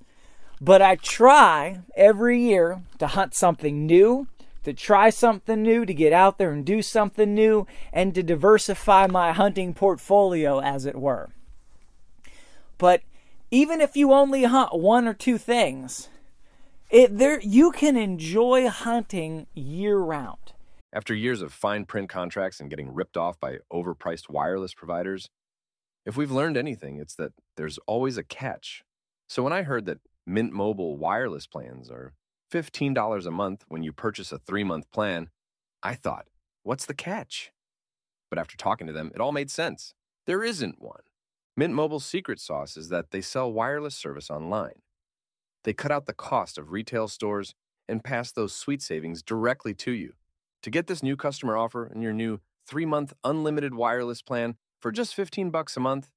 But 0.59 0.81
I 0.81 0.95
try 0.95 1.81
every 1.95 2.41
year 2.41 2.81
to 2.99 3.07
hunt 3.07 3.35
something 3.35 3.85
new, 3.85 4.27
to 4.63 4.73
try 4.73 5.09
something 5.09 5.61
new, 5.61 5.85
to 5.85 5.93
get 5.93 6.13
out 6.13 6.37
there 6.37 6.51
and 6.51 6.65
do 6.65 6.81
something 6.81 7.33
new, 7.33 7.67
and 7.93 8.15
to 8.15 8.23
diversify 8.23 9.07
my 9.07 9.33
hunting 9.33 9.73
portfolio, 9.73 10.59
as 10.59 10.85
it 10.85 10.95
were. 10.95 11.29
But 12.77 13.01
even 13.51 13.81
if 13.81 13.95
you 13.95 14.11
only 14.13 14.43
hunt 14.43 14.77
one 14.77 15.07
or 15.07 15.13
two 15.13 15.37
things, 15.37 16.09
it 16.89 17.17
there 17.17 17.39
you 17.41 17.71
can 17.71 17.95
enjoy 17.95 18.67
hunting 18.67 19.47
year 19.53 19.97
round. 19.97 20.53
After 20.93 21.13
years 21.13 21.41
of 21.41 21.53
fine 21.53 21.85
print 21.85 22.09
contracts 22.09 22.59
and 22.59 22.69
getting 22.69 22.93
ripped 22.93 23.17
off 23.17 23.39
by 23.39 23.57
overpriced 23.71 24.29
wireless 24.29 24.73
providers, 24.73 25.29
if 26.05 26.17
we've 26.17 26.31
learned 26.31 26.57
anything, 26.57 26.97
it's 26.97 27.15
that 27.15 27.33
there's 27.57 27.77
always 27.87 28.17
a 28.17 28.23
catch. 28.23 28.83
So 29.27 29.43
when 29.43 29.53
I 29.53 29.63
heard 29.63 29.85
that 29.85 29.99
Mint 30.29 30.51
Mobile 30.51 30.97
wireless 30.97 31.47
plans 31.47 31.89
are 31.89 32.11
$15 32.51 33.25
a 33.25 33.31
month 33.31 33.63
when 33.69 33.81
you 33.81 33.93
purchase 33.93 34.33
a 34.33 34.39
three 34.39 34.65
month 34.65 34.91
plan. 34.91 35.29
I 35.81 35.93
thought, 35.93 36.25
what's 36.63 36.85
the 36.85 36.93
catch? 36.93 37.53
But 38.29 38.37
after 38.37 38.57
talking 38.57 38.87
to 38.87 38.93
them, 38.93 39.09
it 39.15 39.21
all 39.21 39.31
made 39.31 39.49
sense. 39.49 39.93
There 40.25 40.43
isn't 40.43 40.81
one. 40.81 41.03
Mint 41.55 41.73
Mobile's 41.73 42.05
secret 42.05 42.41
sauce 42.41 42.75
is 42.75 42.89
that 42.89 43.11
they 43.11 43.21
sell 43.21 43.49
wireless 43.49 43.95
service 43.95 44.29
online. 44.29 44.81
They 45.63 45.71
cut 45.71 45.93
out 45.93 46.07
the 46.07 46.13
cost 46.13 46.57
of 46.57 46.73
retail 46.73 47.07
stores 47.07 47.55
and 47.87 48.03
pass 48.03 48.33
those 48.33 48.53
sweet 48.53 48.81
savings 48.81 49.23
directly 49.23 49.73
to 49.75 49.91
you. 49.91 50.11
To 50.63 50.69
get 50.69 50.87
this 50.87 51.01
new 51.01 51.15
customer 51.15 51.55
offer 51.55 51.85
and 51.85 52.03
your 52.03 52.11
new 52.11 52.41
3-month 52.69 53.13
unlimited 53.23 53.75
wireless 53.75 54.21
plan 54.21 54.57
for 54.81 54.91
just 54.91 55.15
15 55.15 55.51
bucks 55.51 55.77
a 55.77 55.79
month, 55.79 56.11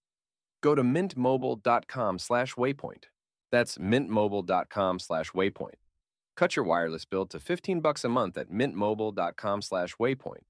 go 0.62 0.74
to 0.74 0.82
mintmobile.com/waypoint. 0.82 3.04
That's 3.50 3.78
mintmobile.com 3.78 4.98
slash 4.98 5.30
waypoint. 5.32 5.74
Cut 6.36 6.56
your 6.56 6.64
wireless 6.64 7.04
bill 7.04 7.26
to 7.26 7.40
15 7.40 7.80
bucks 7.80 8.04
a 8.04 8.08
month 8.08 8.38
at 8.38 8.50
mintmobile.com 8.50 9.62
slash 9.62 9.96
waypoint. 9.96 10.44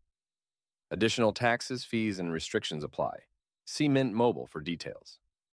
Additional 0.90 1.32
taxes, 1.32 1.84
fees, 1.84 2.18
and 2.18 2.32
restrictions 2.32 2.82
apply. 2.84 3.20
See 3.64 3.88
Mint 3.88 4.12
Mobile 4.12 4.46
for 4.46 4.60
details. 4.60 5.18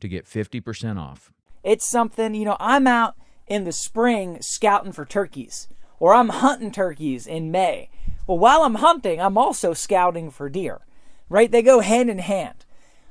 to 0.00 0.08
get 0.08 0.26
50% 0.26 0.98
off. 0.98 1.32
It's 1.62 1.88
something, 1.88 2.34
you 2.34 2.44
know, 2.44 2.56
I'm 2.60 2.86
out 2.86 3.14
in 3.46 3.64
the 3.64 3.72
spring 3.72 4.38
scouting 4.40 4.92
for 4.92 5.04
turkeys, 5.04 5.68
or 5.98 6.14
I'm 6.14 6.28
hunting 6.28 6.70
turkeys 6.70 7.26
in 7.26 7.50
May. 7.50 7.90
Well, 8.26 8.38
while 8.38 8.62
I'm 8.62 8.76
hunting, 8.76 9.20
I'm 9.20 9.38
also 9.38 9.72
scouting 9.72 10.30
for 10.30 10.48
deer, 10.48 10.80
right? 11.28 11.50
They 11.50 11.62
go 11.62 11.80
hand 11.80 12.10
in 12.10 12.18
hand. 12.18 12.64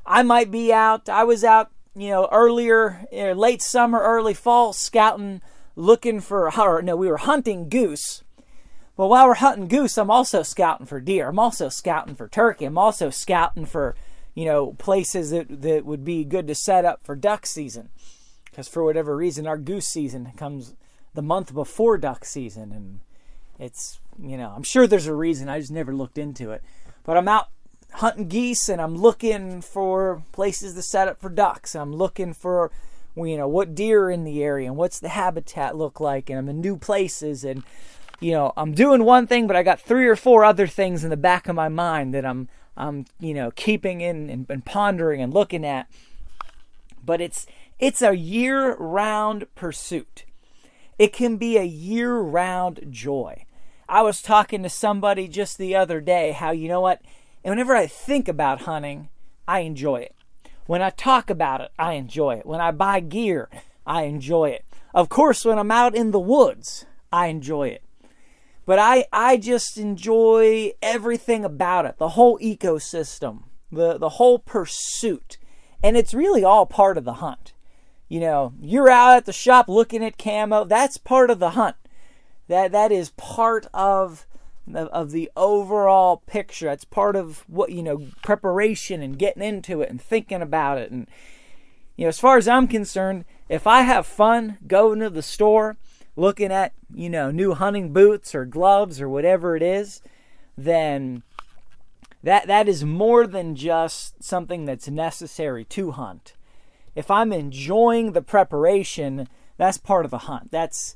I 0.06 0.24
might 0.24 0.52
be 0.52 0.72
out, 0.72 1.10
I 1.10 1.24
was 1.24 1.44
out, 1.44 1.72
you 1.96 2.10
know, 2.10 2.28
earlier, 2.32 3.06
you 3.12 3.24
know, 3.24 3.34
late 3.34 3.62
summer, 3.62 4.00
early 4.00 4.34
fall, 4.34 4.74
scouting, 4.74 5.42
looking 5.76 6.20
for, 6.20 6.54
or 6.60 6.82
no, 6.82 6.96
we 6.96 7.08
were 7.08 7.18
hunting 7.18 7.70
goose. 7.70 8.24
Well, 8.98 9.10
while 9.10 9.28
we're 9.28 9.36
hunting 9.36 9.68
goose, 9.68 9.98
I'm 9.98 10.12
also 10.12 10.44
scouting 10.44 10.86
for 10.86 11.02
deer. 11.02 11.30
I'm 11.30 11.40
also 11.40 11.68
scouting 11.68 12.16
for 12.16 12.30
turkey. 12.30 12.66
I'm 12.66 12.78
also 12.78 13.10
scouting 13.10 13.66
for, 13.66 13.96
you 14.36 14.46
know, 14.46 14.74
places 14.74 15.32
that, 15.32 15.62
that 15.62 15.86
would 15.86 16.06
be 16.06 16.24
good 16.24 16.46
to 16.48 16.54
set 16.56 16.86
up 16.86 17.04
for 17.04 17.16
duck 17.16 17.46
season. 17.46 17.90
Because 18.46 18.68
for 18.68 18.84
whatever 18.84 19.18
reason 19.18 19.48
our 19.48 19.58
goose 19.58 19.88
season 19.88 20.32
comes 20.38 20.76
the 21.14 21.22
month 21.22 21.54
before 21.54 21.98
duck 21.98 22.26
season 22.26 22.72
and 22.72 23.00
it's 23.58 24.00
you 24.22 24.38
know 24.38 24.52
i'm 24.54 24.64
sure 24.64 24.86
there's 24.86 25.08
a 25.08 25.14
reason. 25.14 25.50
I 25.50 25.60
just 25.60 25.72
never 25.72 25.94
looked 25.94 26.18
into 26.18 26.52
it. 26.52 26.62
But 27.04 27.18
i'm 27.18 27.28
out 27.28 27.48
hunting 27.92 28.28
geese 28.28 28.70
and 28.70 28.82
i'm 28.82 28.96
looking 28.96 29.62
for 29.62 30.24
places 30.32 30.74
to 30.76 30.82
set 30.82 31.08
up 31.08 31.20
for 31.20 31.30
ducks. 31.30 31.76
I'm 31.76 31.94
looking 31.94 32.34
for 32.34 32.72
you 33.18 33.38
know 33.38 33.48
what 33.48 33.76
deer 33.76 34.04
are 34.04 34.12
in 34.12 34.24
the 34.24 34.44
area 34.44 34.68
and 34.68 34.78
what's 34.78 35.00
the 35.00 35.10
habitat 35.10 35.76
look 35.76 36.00
like 36.00 36.30
and 36.30 36.38
i'm 36.38 36.50
in 36.50 36.60
new 36.60 36.78
places 36.78 37.46
and 37.46 37.64
you 38.20 38.32
know 38.32 38.52
i'm 38.58 38.74
doing 38.74 39.04
one 39.06 39.26
thing 39.26 39.48
but 39.48 39.56
i 39.56 39.64
got 39.64 39.80
three 39.80 40.06
or 40.06 40.18
four 40.18 40.44
other 40.44 40.68
things 40.68 41.04
in 41.04 41.10
the 41.10 41.18
back 41.18 41.48
of 41.48 41.56
my 41.56 41.70
mind 41.70 42.14
that 42.14 42.26
i'm 42.26 42.50
i'm 42.78 43.06
you 43.20 43.34
know 43.34 43.52
keeping 43.52 44.02
in 44.02 44.30
and, 44.30 44.46
and 44.50 44.66
pondering 44.66 45.22
and 45.22 45.34
looking 45.34 45.66
at 45.66 45.88
but 47.06 47.22
it's 47.22 47.46
it's 47.78 48.02
a 48.02 48.16
year 48.16 48.76
round 48.76 49.54
pursuit. 49.54 50.24
It 50.98 51.12
can 51.12 51.36
be 51.38 51.58
a 51.58 51.64
year 51.64 52.18
round 52.18 52.88
joy. 52.90 53.46
I 53.88 54.02
was 54.02 54.22
talking 54.22 54.64
to 54.64 54.70
somebody 54.70 55.28
just 55.28 55.58
the 55.58 55.76
other 55.76 56.00
day 56.00 56.32
how, 56.32 56.52
you 56.52 56.68
know 56.70 56.82
what, 56.82 57.02
and 57.44 57.52
whenever 57.52 57.76
I 57.76 57.86
think 57.86 58.28
about 58.28 58.62
hunting, 58.62 59.10
I 59.48 59.60
enjoy 59.60 59.98
it. 59.98 60.16
When 60.66 60.82
I 60.82 60.90
talk 60.90 61.30
about 61.30 61.62
it, 61.62 61.72
I 61.78 61.94
enjoy 61.94 62.36
it. 62.38 62.46
When 62.46 62.62
I 62.62 62.72
buy 62.72 63.02
gear, 63.02 63.50
I 63.86 64.04
enjoy 64.04 64.50
it. 64.50 64.66
Of 64.94 65.10
course, 65.10 65.46
when 65.46 65.60
I'm 65.60 65.70
out 65.70 65.94
in 65.94 66.12
the 66.12 66.20
woods, 66.20 66.86
I 67.12 67.28
enjoy 67.28 67.68
it. 67.68 67.84
But 68.66 68.80
I, 68.80 69.06
I 69.14 69.38
just 69.38 69.78
enjoy 69.78 70.72
everything 70.82 71.46
about 71.46 71.86
it, 71.86 71.98
the 71.98 72.10
whole 72.10 72.40
ecosystem, 72.40 73.44
the, 73.72 73.98
the 73.98 74.10
whole 74.10 74.40
pursuit. 74.40 75.38
And 75.84 75.96
it's 75.96 76.14
really 76.14 76.44
all 76.44 76.66
part 76.66 76.98
of 76.98 77.04
the 77.04 77.16
hunt. 77.16 77.54
You 78.08 78.20
know, 78.20 78.54
you're 78.60 78.90
out 78.90 79.18
at 79.18 79.26
the 79.26 79.34
shop 79.34 79.68
looking 79.68 80.04
at 80.04 80.18
camo. 80.18 80.64
That's 80.64 80.98
part 80.98 81.30
of 81.30 81.40
the 81.40 81.52
hunt. 81.52 81.76
That 82.48 82.72
that 82.72 82.92
is 82.92 83.10
part 83.12 83.66
of 83.74 84.28
of 84.74 85.12
the 85.12 85.32
overall 85.36 86.18
picture. 86.28 86.68
That's 86.68 86.86
part 86.86 87.16
of 87.16 87.44
what 87.48 87.72
you 87.72 87.84
know, 87.84 88.08
preparation 88.24 89.02
and 89.02 89.18
getting 89.18 89.44
into 89.44 89.82
it 89.82 89.90
and 89.90 90.02
thinking 90.02 90.42
about 90.42 90.78
it. 90.78 90.92
And 90.92 91.08
you 91.96 92.06
know, 92.06 92.10
as 92.10 92.20
far 92.20 92.38
as 92.38 92.48
I'm 92.48 92.68
concerned, 92.68 93.26
if 93.50 93.66
I 93.66 93.82
have 93.82 94.06
fun 94.06 94.58
going 94.68 95.00
to 95.00 95.10
the 95.10 95.22
store, 95.22 95.78
looking 96.16 96.52
at 96.52 96.74
you 96.94 97.10
know 97.10 97.32
new 97.32 97.54
hunting 97.54 97.94
boots 97.94 98.34
or 98.34 98.46
gloves 98.46 99.02
or 99.02 99.10
whatever 99.10 99.56
it 99.56 99.64
is, 99.64 100.02
then 100.58 101.24
that 102.24 102.48
that 102.48 102.68
is 102.68 102.84
more 102.84 103.28
than 103.28 103.56
just 103.56 104.24
something 104.24 104.66
that's 104.66 104.88
necessary 104.88 105.64
to 105.66 105.92
hunt 105.92 106.34
if 106.96 107.12
I'm 107.12 107.34
enjoying 107.34 108.14
the 108.14 108.22
preparation, 108.22 109.28
that's 109.58 109.78
part 109.78 110.06
of 110.06 110.12
the 110.12 110.20
hunt. 110.20 110.50
That's 110.52 110.96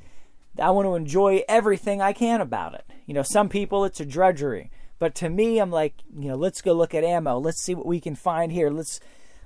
I 0.60 0.72
want 0.72 0.88
to 0.88 0.96
enjoy 0.96 1.44
everything 1.48 2.02
I 2.02 2.14
can 2.14 2.42
about 2.42 2.74
it. 2.74 2.86
You 3.06 3.14
know, 3.14 3.22
some 3.22 3.50
people 3.50 3.86
it's 3.86 4.00
a 4.00 4.06
drudgery, 4.06 4.72
but 4.98 5.14
to 5.16 5.30
me 5.30 5.60
I'm 5.60 5.72
like, 5.72 5.96
you 6.18 6.30
know, 6.30 6.36
let's 6.36 6.62
go 6.62 6.74
look 6.74 6.96
at 6.96 7.04
ammo. 7.04 7.38
Let's 7.38 7.62
see 7.62 7.76
what 7.76 7.86
we 7.86 8.00
can 8.00 8.16
find 8.16 8.52
here. 8.52 8.70
Let's 8.70 9.00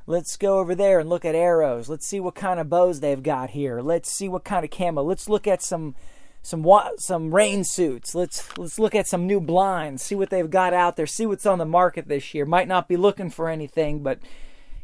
let's 0.05 0.37
go 0.37 0.59
over 0.59 0.75
there 0.75 0.99
and 0.99 1.09
look 1.09 1.25
at 1.25 1.35
arrows. 1.35 1.89
Let's 1.89 2.05
see 2.05 2.19
what 2.19 2.35
kind 2.35 2.59
of 2.59 2.69
bows 2.69 2.99
they've 2.99 3.23
got 3.23 3.51
here. 3.51 3.81
Let's 3.81 4.11
see 4.11 4.29
what 4.29 4.43
kind 4.43 4.63
of 4.63 4.71
camo. 4.71 5.03
Let's 5.03 5.29
look 5.29 5.47
at 5.47 5.61
some 5.61 5.95
some 6.41 6.65
some 6.97 7.33
rain 7.33 7.63
suits. 7.63 8.13
Let's 8.13 8.57
let's 8.57 8.77
look 8.77 8.95
at 8.95 9.07
some 9.07 9.25
new 9.25 9.39
blinds. 9.39 10.03
See 10.03 10.15
what 10.15 10.29
they've 10.29 10.49
got 10.49 10.73
out 10.73 10.95
there. 10.95 11.07
See 11.07 11.25
what's 11.25 11.45
on 11.45 11.57
the 11.57 11.65
market 11.65 12.07
this 12.07 12.33
year. 12.33 12.45
Might 12.45 12.67
not 12.67 12.87
be 12.87 12.97
looking 12.97 13.29
for 13.29 13.49
anything, 13.49 14.03
but 14.03 14.19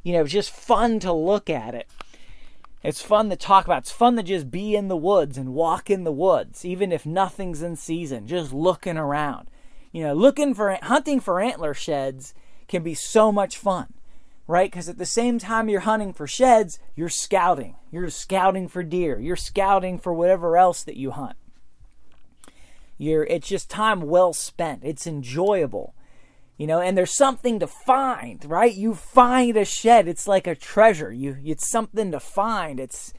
you 0.04 0.14
know, 0.14 0.22
it's 0.22 0.32
just 0.32 0.52
fun 0.52 1.00
to 1.02 1.12
look 1.12 1.50
at 1.50 1.76
it. 1.76 1.88
It's 2.82 3.02
fun 3.02 3.30
to 3.30 3.36
talk 3.36 3.66
about. 3.66 3.80
It's 3.80 3.92
fun 3.92 4.16
to 4.16 4.24
just 4.24 4.50
be 4.50 4.74
in 4.74 4.88
the 4.88 4.96
woods 4.96 5.38
and 5.38 5.54
walk 5.54 5.90
in 5.90 6.06
the 6.06 6.14
woods, 6.14 6.64
even 6.64 6.94
if 6.94 7.06
nothing's 7.06 7.62
in 7.62 7.76
season, 7.76 8.26
just 8.26 8.54
looking 8.54 8.98
around. 8.98 9.50
You 9.92 10.04
know, 10.04 10.14
looking 10.14 10.54
for 10.54 10.78
hunting 10.82 11.20
for 11.20 11.42
antler 11.42 11.74
sheds 11.74 12.34
can 12.70 12.84
be 12.84 12.94
so 12.94 13.34
much 13.34 13.58
fun, 13.58 13.94
right? 14.50 14.72
Because 14.72 14.90
at 14.90 14.98
the 14.98 15.06
same 15.06 15.38
time 15.38 15.70
you're 15.70 15.82
hunting 15.82 16.12
for 16.12 16.26
sheds, 16.26 16.80
you're 16.96 17.08
scouting. 17.08 17.76
You're 17.92 18.10
scouting 18.10 18.68
for 18.68 18.82
deer. 18.82 19.20
You're 19.20 19.36
scouting 19.36 20.00
for 20.00 20.12
whatever 20.12 20.58
else 20.58 20.84
that 20.86 20.98
you 20.98 21.12
hunt. 21.12 21.38
You're, 22.98 23.26
it's 23.26 23.48
just 23.48 23.70
time 23.70 24.02
well 24.02 24.34
spent. 24.34 24.82
It's 24.84 25.06
enjoyable 25.06 25.94
you 26.58 26.68
know 26.68 26.82
and 26.82 26.98
there's 26.98 27.16
something 27.16 27.60
to 27.60 27.68
find 27.68 28.44
right 28.44 28.76
you 28.76 28.94
find 28.94 29.56
a 29.56 29.64
shed 29.64 30.10
it's 30.10 30.28
like 30.28 30.46
a 30.46 30.54
treasure 30.54 31.10
you 31.10 31.38
it's 31.46 31.70
something 31.70 32.12
to 32.12 32.20
find 32.20 32.82
it's 32.82 33.14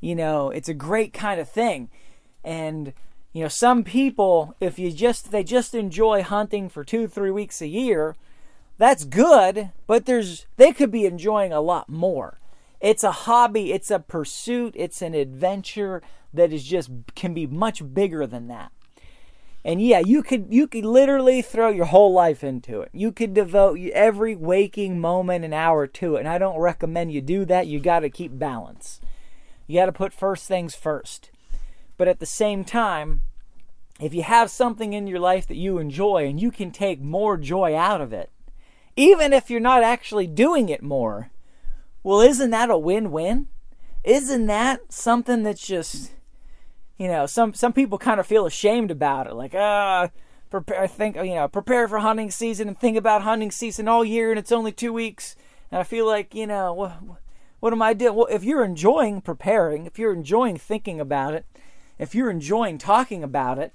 you 0.00 0.14
know 0.14 0.50
it's 0.50 0.68
a 0.68 0.74
great 0.74 1.12
kind 1.12 1.40
of 1.40 1.48
thing 1.48 1.90
and 2.44 2.92
you 3.32 3.42
know 3.42 3.48
some 3.48 3.82
people 3.82 4.54
if 4.60 4.78
you 4.78 4.92
just 4.92 5.32
they 5.32 5.42
just 5.42 5.74
enjoy 5.74 6.22
hunting 6.22 6.68
for 6.68 6.84
2 6.84 7.08
3 7.08 7.32
weeks 7.32 7.60
a 7.60 7.66
year 7.66 8.14
that's 8.78 9.04
good 9.04 9.70
but 9.86 10.06
there's 10.06 10.46
they 10.56 10.72
could 10.72 10.90
be 10.90 11.06
enjoying 11.06 11.52
a 11.52 11.60
lot 11.60 11.88
more 11.88 12.40
it's 12.80 13.04
a 13.04 13.12
hobby 13.12 13.72
it's 13.72 13.90
a 13.90 13.98
pursuit 13.98 14.74
it's 14.76 15.02
an 15.02 15.14
adventure 15.14 16.02
that 16.32 16.52
is 16.52 16.64
just 16.64 16.90
can 17.14 17.32
be 17.32 17.46
much 17.46 17.94
bigger 17.94 18.26
than 18.26 18.48
that 18.48 18.72
and 19.64 19.80
yeah, 19.80 20.00
you 20.00 20.22
could 20.22 20.48
you 20.50 20.66
could 20.66 20.84
literally 20.84 21.40
throw 21.40 21.70
your 21.70 21.86
whole 21.86 22.12
life 22.12 22.44
into 22.44 22.82
it. 22.82 22.90
You 22.92 23.10
could 23.10 23.32
devote 23.32 23.78
every 23.92 24.36
waking 24.36 25.00
moment 25.00 25.44
and 25.44 25.54
hour 25.54 25.86
to 25.86 26.16
it. 26.16 26.20
And 26.20 26.28
I 26.28 26.36
don't 26.36 26.58
recommend 26.58 27.12
you 27.12 27.22
do 27.22 27.46
that. 27.46 27.66
You 27.66 27.80
got 27.80 28.00
to 28.00 28.10
keep 28.10 28.38
balance. 28.38 29.00
You 29.66 29.80
got 29.80 29.86
to 29.86 29.92
put 29.92 30.12
first 30.12 30.46
things 30.46 30.74
first. 30.74 31.30
But 31.96 32.08
at 32.08 32.20
the 32.20 32.26
same 32.26 32.64
time, 32.64 33.22
if 33.98 34.12
you 34.12 34.22
have 34.22 34.50
something 34.50 34.92
in 34.92 35.06
your 35.06 35.20
life 35.20 35.46
that 35.46 35.56
you 35.56 35.78
enjoy 35.78 36.26
and 36.26 36.38
you 36.38 36.50
can 36.50 36.70
take 36.70 37.00
more 37.00 37.38
joy 37.38 37.74
out 37.74 38.02
of 38.02 38.12
it, 38.12 38.30
even 38.96 39.32
if 39.32 39.50
you're 39.50 39.60
not 39.60 39.82
actually 39.82 40.26
doing 40.26 40.68
it 40.68 40.82
more, 40.82 41.30
well, 42.02 42.20
isn't 42.20 42.50
that 42.50 42.70
a 42.70 42.78
win-win? 42.78 43.48
Isn't 44.02 44.46
that 44.46 44.92
something 44.92 45.42
that's 45.42 45.66
just 45.66 46.12
you 46.98 47.08
know, 47.08 47.26
some 47.26 47.54
some 47.54 47.72
people 47.72 47.98
kind 47.98 48.20
of 48.20 48.26
feel 48.26 48.46
ashamed 48.46 48.90
about 48.90 49.26
it, 49.26 49.34
like 49.34 49.52
ah, 49.54 50.04
uh, 50.04 50.08
prepare. 50.50 50.86
Think 50.86 51.16
you 51.16 51.34
know, 51.34 51.48
prepare 51.48 51.88
for 51.88 51.98
hunting 51.98 52.30
season 52.30 52.68
and 52.68 52.78
think 52.78 52.96
about 52.96 53.22
hunting 53.22 53.50
season 53.50 53.88
all 53.88 54.04
year, 54.04 54.30
and 54.30 54.38
it's 54.38 54.52
only 54.52 54.72
two 54.72 54.92
weeks. 54.92 55.34
And 55.70 55.80
I 55.80 55.82
feel 55.82 56.06
like 56.06 56.34
you 56.34 56.46
know, 56.46 56.72
what, 56.72 56.92
what 57.60 57.72
am 57.72 57.82
I 57.82 57.94
doing? 57.94 58.14
Well, 58.14 58.28
if 58.30 58.44
you're 58.44 58.64
enjoying 58.64 59.20
preparing, 59.22 59.86
if 59.86 59.98
you're 59.98 60.12
enjoying 60.12 60.56
thinking 60.56 61.00
about 61.00 61.34
it, 61.34 61.46
if 61.98 62.14
you're 62.14 62.30
enjoying 62.30 62.78
talking 62.78 63.24
about 63.24 63.58
it, 63.58 63.74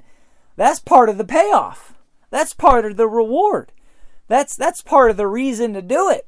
that's 0.55 0.79
part 0.79 1.09
of 1.09 1.17
the 1.17 1.25
payoff. 1.25 1.95
That's 2.29 2.53
part 2.53 2.85
of 2.85 2.95
the 2.95 3.07
reward. 3.07 3.73
That's 4.29 4.55
that's 4.55 4.81
part 4.81 5.11
of 5.11 5.17
the 5.17 5.27
reason 5.27 5.73
to 5.73 5.81
do 5.81 6.09
it. 6.09 6.25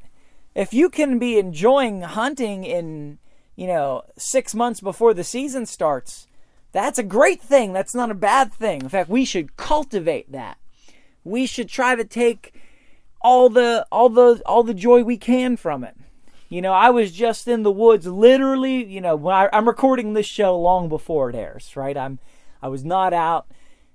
If 0.54 0.74
you 0.74 0.90
can 0.90 1.18
be 1.18 1.40
enjoying 1.40 2.02
hunting 2.02 2.66
in, 2.66 3.20
you 3.56 3.68
know, 3.68 4.02
6 4.18 4.54
months 4.54 4.82
before 4.82 5.14
the 5.14 5.24
season 5.24 5.66
starts, 5.66 6.28
that's 6.74 7.00
a 7.00 7.04
great 7.04 7.42
thing. 7.42 7.72
That's 7.72 7.96
not 7.96 8.12
a 8.12 8.16
bad 8.16 8.52
thing. 8.52 8.82
In 8.82 8.90
fact, 8.90 9.10
we 9.10 9.24
should 9.24 9.56
cultivate 9.56 10.32
that. 10.34 10.58
We 11.24 11.46
should 11.46 11.70
try 11.70 11.96
to 11.96 12.04
take 12.04 12.54
all 13.22 13.50
the 13.50 13.86
all 13.92 14.10
the 14.10 14.42
all 14.46 14.64
the 14.64 14.74
joy 14.74 15.04
we 15.04 15.18
can 15.18 15.56
from 15.56 15.84
it. 15.84 15.96
You 16.50 16.62
know, 16.62 16.74
I 16.74 16.90
was 16.90 17.14
just 17.14 17.48
in 17.48 17.64
the 17.64 17.72
woods, 17.72 18.08
literally. 18.08 18.84
You 18.84 19.00
know, 19.00 19.30
I, 19.30 19.48
I'm 19.54 19.68
recording 19.68 20.14
this 20.14 20.26
show 20.26 20.60
long 20.60 20.90
before 20.90 21.30
it 21.30 21.36
airs, 21.36 21.78
right? 21.78 21.96
I'm 21.96 22.20
I 22.64 22.68
was 22.68 22.84
not 22.84 23.14
out 23.14 23.46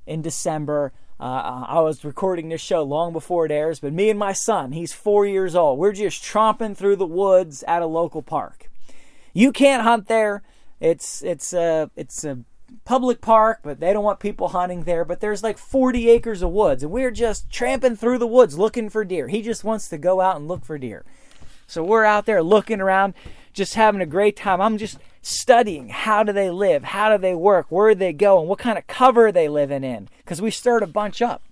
in 0.06 0.22
December. 0.22 0.92
Uh, 1.18 1.64
I 1.66 1.80
was 1.80 2.04
recording 2.04 2.50
this 2.50 2.60
show 2.60 2.82
long 2.82 3.12
before 3.14 3.46
it 3.46 3.52
airs, 3.52 3.80
but 3.80 3.92
me 3.92 4.10
and 4.10 4.18
my 4.18 4.32
son, 4.32 4.72
he's 4.72 4.92
four 4.92 5.24
years 5.24 5.54
old, 5.54 5.78
we're 5.78 5.92
just 5.92 6.22
tromping 6.22 6.76
through 6.76 6.96
the 6.96 7.06
woods 7.06 7.64
at 7.66 7.80
a 7.80 7.86
local 7.86 8.20
park. 8.20 8.68
You 9.32 9.50
can't 9.50 9.82
hunt 9.82 10.08
there. 10.08 10.42
It's 10.78 11.22
it's 11.22 11.54
a 11.54 11.90
it's 11.96 12.22
a 12.24 12.40
public 12.84 13.22
park, 13.22 13.60
but 13.62 13.80
they 13.80 13.94
don't 13.94 14.04
want 14.04 14.20
people 14.20 14.48
hunting 14.48 14.82
there. 14.82 15.06
But 15.06 15.20
there's 15.20 15.42
like 15.42 15.56
40 15.56 16.10
acres 16.10 16.42
of 16.42 16.50
woods, 16.50 16.82
and 16.82 16.92
we're 16.92 17.10
just 17.10 17.50
tramping 17.50 17.96
through 17.96 18.18
the 18.18 18.26
woods 18.26 18.58
looking 18.58 18.90
for 18.90 19.02
deer. 19.02 19.28
He 19.28 19.40
just 19.40 19.64
wants 19.64 19.88
to 19.88 19.98
go 19.98 20.20
out 20.20 20.36
and 20.36 20.48
look 20.48 20.66
for 20.66 20.76
deer. 20.76 21.04
So 21.66 21.82
we're 21.82 22.04
out 22.04 22.26
there 22.26 22.42
looking 22.42 22.80
around, 22.80 23.14
just 23.54 23.74
having 23.74 24.02
a 24.02 24.06
great 24.06 24.36
time. 24.36 24.60
I'm 24.60 24.76
just 24.76 24.98
studying 25.26 25.88
how 25.88 26.22
do 26.22 26.32
they 26.32 26.50
live, 26.50 26.84
how 26.84 27.10
do 27.10 27.20
they 27.20 27.34
work, 27.34 27.66
where 27.68 27.92
do 27.92 27.98
they 27.98 28.12
go, 28.12 28.38
and 28.38 28.48
what 28.48 28.60
kind 28.60 28.78
of 28.78 28.86
cover 28.86 29.26
are 29.26 29.32
they 29.32 29.48
living 29.48 29.82
in, 29.82 30.08
because 30.18 30.40
we 30.40 30.52
stirred 30.52 30.84
a 30.84 30.86
bunch 30.86 31.20
up. 31.20 31.42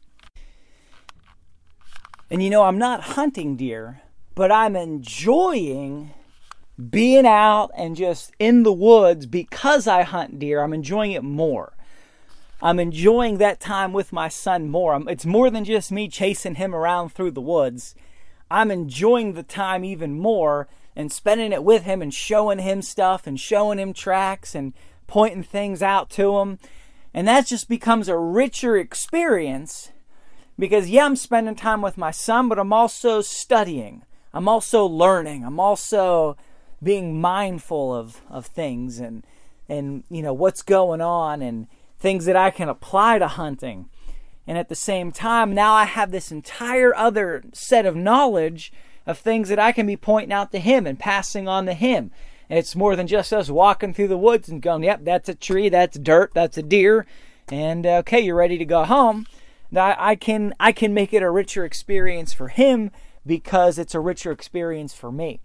And 2.30 2.40
you 2.40 2.50
know, 2.50 2.62
I'm 2.62 2.78
not 2.78 3.00
hunting 3.00 3.56
deer, 3.56 4.00
but 4.37 4.52
I'm 4.52 4.76
enjoying 4.76 6.12
being 6.90 7.26
out 7.26 7.70
and 7.76 7.96
just 7.96 8.32
in 8.38 8.62
the 8.62 8.72
woods 8.72 9.26
because 9.26 9.88
I 9.88 10.02
hunt 10.02 10.38
deer. 10.38 10.62
I'm 10.62 10.72
enjoying 10.72 11.10
it 11.10 11.24
more. 11.24 11.72
I'm 12.62 12.78
enjoying 12.78 13.38
that 13.38 13.58
time 13.60 13.92
with 13.92 14.12
my 14.12 14.28
son 14.28 14.68
more. 14.68 15.02
it's 15.08 15.26
more 15.26 15.50
than 15.50 15.64
just 15.64 15.90
me 15.90 16.08
chasing 16.08 16.54
him 16.54 16.74
around 16.74 17.10
through 17.10 17.32
the 17.32 17.40
woods. 17.40 17.96
I'm 18.50 18.70
enjoying 18.70 19.32
the 19.32 19.42
time 19.42 19.84
even 19.84 20.16
more 20.16 20.68
and 20.96 21.12
spending 21.12 21.52
it 21.52 21.64
with 21.64 21.83
him 21.83 22.00
and 22.02 22.12
showing 22.12 22.59
him 22.59 22.83
stuff 22.83 23.26
and 23.26 23.38
showing 23.38 23.78
him 23.78 23.92
tracks 23.92 24.54
and 24.54 24.72
pointing 25.07 25.42
things 25.42 25.83
out 25.83 26.11
to 26.11 26.38
him. 26.38 26.59
And 27.12 27.28
that 27.28 27.46
just 27.46 27.68
becomes 27.68 28.09
a 28.09 28.16
richer 28.16 28.76
experience 28.76 29.92
because, 30.59 30.88
yeah, 30.88 31.04
I'm 31.04 31.16
spending 31.16 31.54
time 31.54 31.83
with 31.83 31.98
my 31.98 32.11
son, 32.11 32.48
but 32.48 32.59
I'm 32.59 32.72
also 32.72 33.20
studying. 33.20 34.04
I'm 34.33 34.48
also 34.48 34.85
learning. 34.85 35.44
I'm 35.44 35.61
also 35.61 36.37
being 36.83 37.20
mindful 37.20 37.94
of, 37.94 38.20
of 38.28 38.46
things 38.46 38.98
and, 38.98 39.24
and, 39.68 40.04
you 40.11 40.22
know, 40.22 40.33
what's 40.33 40.62
going 40.62 41.00
on 41.00 41.40
and 41.42 41.66
things 41.98 42.24
that 42.26 42.37
I 42.37 42.50
can 42.50 42.68
apply 42.68 43.18
to 43.18 43.28
hunting. 43.28 43.88
And 44.46 44.59
at 44.59 44.68
the 44.68 44.74
same 44.74 45.11
time, 45.11 45.54
now 45.54 45.72
I 45.72 45.85
have 45.85 46.11
this 46.11 46.30
entire 46.30 46.94
other 46.94 47.44
set 47.52 47.87
of 47.87 47.96
knowledge 47.96 48.72
of 49.07 49.19
things 49.19 49.49
that 49.49 49.59
I 49.59 49.73
can 49.73 49.87
be 49.87 49.97
pointing 49.97 50.33
out 50.33 50.53
to 50.53 50.59
him 50.59 50.87
and 50.87 50.99
passing 50.99 51.49
on 51.49 51.67
to 51.67 51.75
him. 51.75 52.11
And 52.49 52.59
it's 52.59 52.77
more 52.77 52.97
than 52.97 53.07
just 53.07 53.33
us 53.33 53.49
walking 53.51 53.95
through 53.95 54.09
the 54.09 54.19
woods 54.19 54.49
and 54.49 54.61
going, 54.61 54.85
yep, 54.85 55.01
that's 55.03 55.29
a 55.29 55.35
tree, 55.35 55.69
that's 55.69 55.99
dirt, 55.99 56.33
that's 56.35 56.59
a 56.59 56.62
deer, 56.62 57.07
and 57.49 57.87
uh, 57.87 57.97
okay, 57.99 58.21
you're 58.21 58.37
ready 58.37 58.59
to 58.59 58.64
go 58.64 58.85
home. 58.85 59.27
Now 59.71 59.95
I 59.99 60.14
can 60.14 60.55
I 60.61 60.73
can 60.73 60.95
make 60.95 61.12
it 61.12 61.23
a 61.23 61.31
richer 61.31 61.64
experience 61.64 62.33
for 62.33 62.49
him 62.49 62.90
because 63.27 63.79
it's 63.79 63.95
a 63.95 64.01
richer 64.01 64.31
experience 64.31 64.95
for 64.95 65.11
me. 65.11 65.40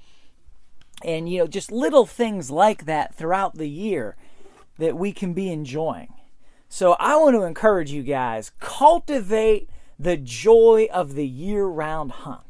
And 1.04 1.30
you 1.30 1.40
know, 1.40 1.48
just 1.48 1.72
little 1.72 2.06
things 2.06 2.52
like 2.52 2.86
that 2.86 3.16
throughout 3.16 3.56
the 3.56 3.70
year 3.70 4.16
that 4.78 4.98
we 4.98 5.12
can 5.12 5.34
be 5.34 5.52
enjoying. 5.52 6.14
So 6.68 6.94
I 7.00 7.16
want 7.18 7.36
to 7.36 7.44
encourage 7.44 7.92
you 7.92 8.04
guys 8.04 8.52
cultivate 8.60 9.70
the 9.98 10.18
joy 10.18 10.88
of 10.92 11.16
the 11.16 11.28
year 11.28 11.66
round 11.66 12.12
hunt. 12.12 12.49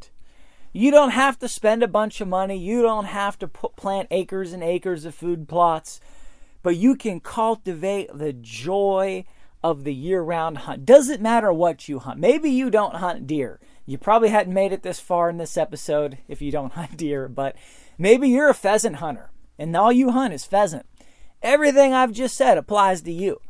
You 0.72 0.92
don't 0.92 1.12
have 1.12 1.40
to 1.40 1.48
spend 1.48 1.82
a 1.82 1.88
bunch 1.88 2.22
of 2.22 2.28
money, 2.28 2.58
you 2.58 2.82
don't 2.82 3.06
have 3.06 3.40
to 3.40 3.48
put, 3.48 3.76
plant 3.76 4.08
acres 4.12 4.54
and 4.54 4.64
acres 4.64 5.04
of 5.06 5.16
food 5.16 5.48
plots, 5.48 6.00
but 6.62 6.76
you 6.76 6.96
can 6.96 7.20
cultivate 7.20 8.10
the 8.14 8.34
joy 8.34 9.26
of 9.64 9.84
the 9.84 9.94
year 9.94 10.22
round 10.22 10.60
hunt. 10.60 10.86
Doesn't 10.86 11.22
matter 11.22 11.52
what 11.52 11.90
you 11.90 12.00
hunt. 12.00 12.20
Maybe 12.20 12.50
you 12.50 12.70
don't 12.70 12.98
hunt 12.98 13.28
deer. 13.28 13.60
You 13.86 13.98
probably 13.98 14.30
hadn't 14.30 14.54
made 14.54 14.72
it 14.72 14.84
this 14.84 15.00
far 15.00 15.30
in 15.30 15.38
this 15.38 15.58
episode 15.58 16.20
if 16.28 16.42
you 16.42 16.52
don't 16.52 16.74
hunt 16.74 16.98
deer, 16.98 17.28
but 17.28 17.56
maybe 17.98 18.30
you're 18.30 18.50
a 18.50 18.54
pheasant 18.54 18.98
hunter 18.98 19.32
and 19.58 19.76
all 19.76 19.92
you 19.92 20.12
hunt 20.12 20.34
is 20.34 20.46
pheasant. 20.46 20.86
Everything 21.42 21.94
I've 21.94 22.12
just 22.12 22.36
said 22.36 22.58
applies 22.58 23.02
to 23.02 23.12
you. 23.12 23.42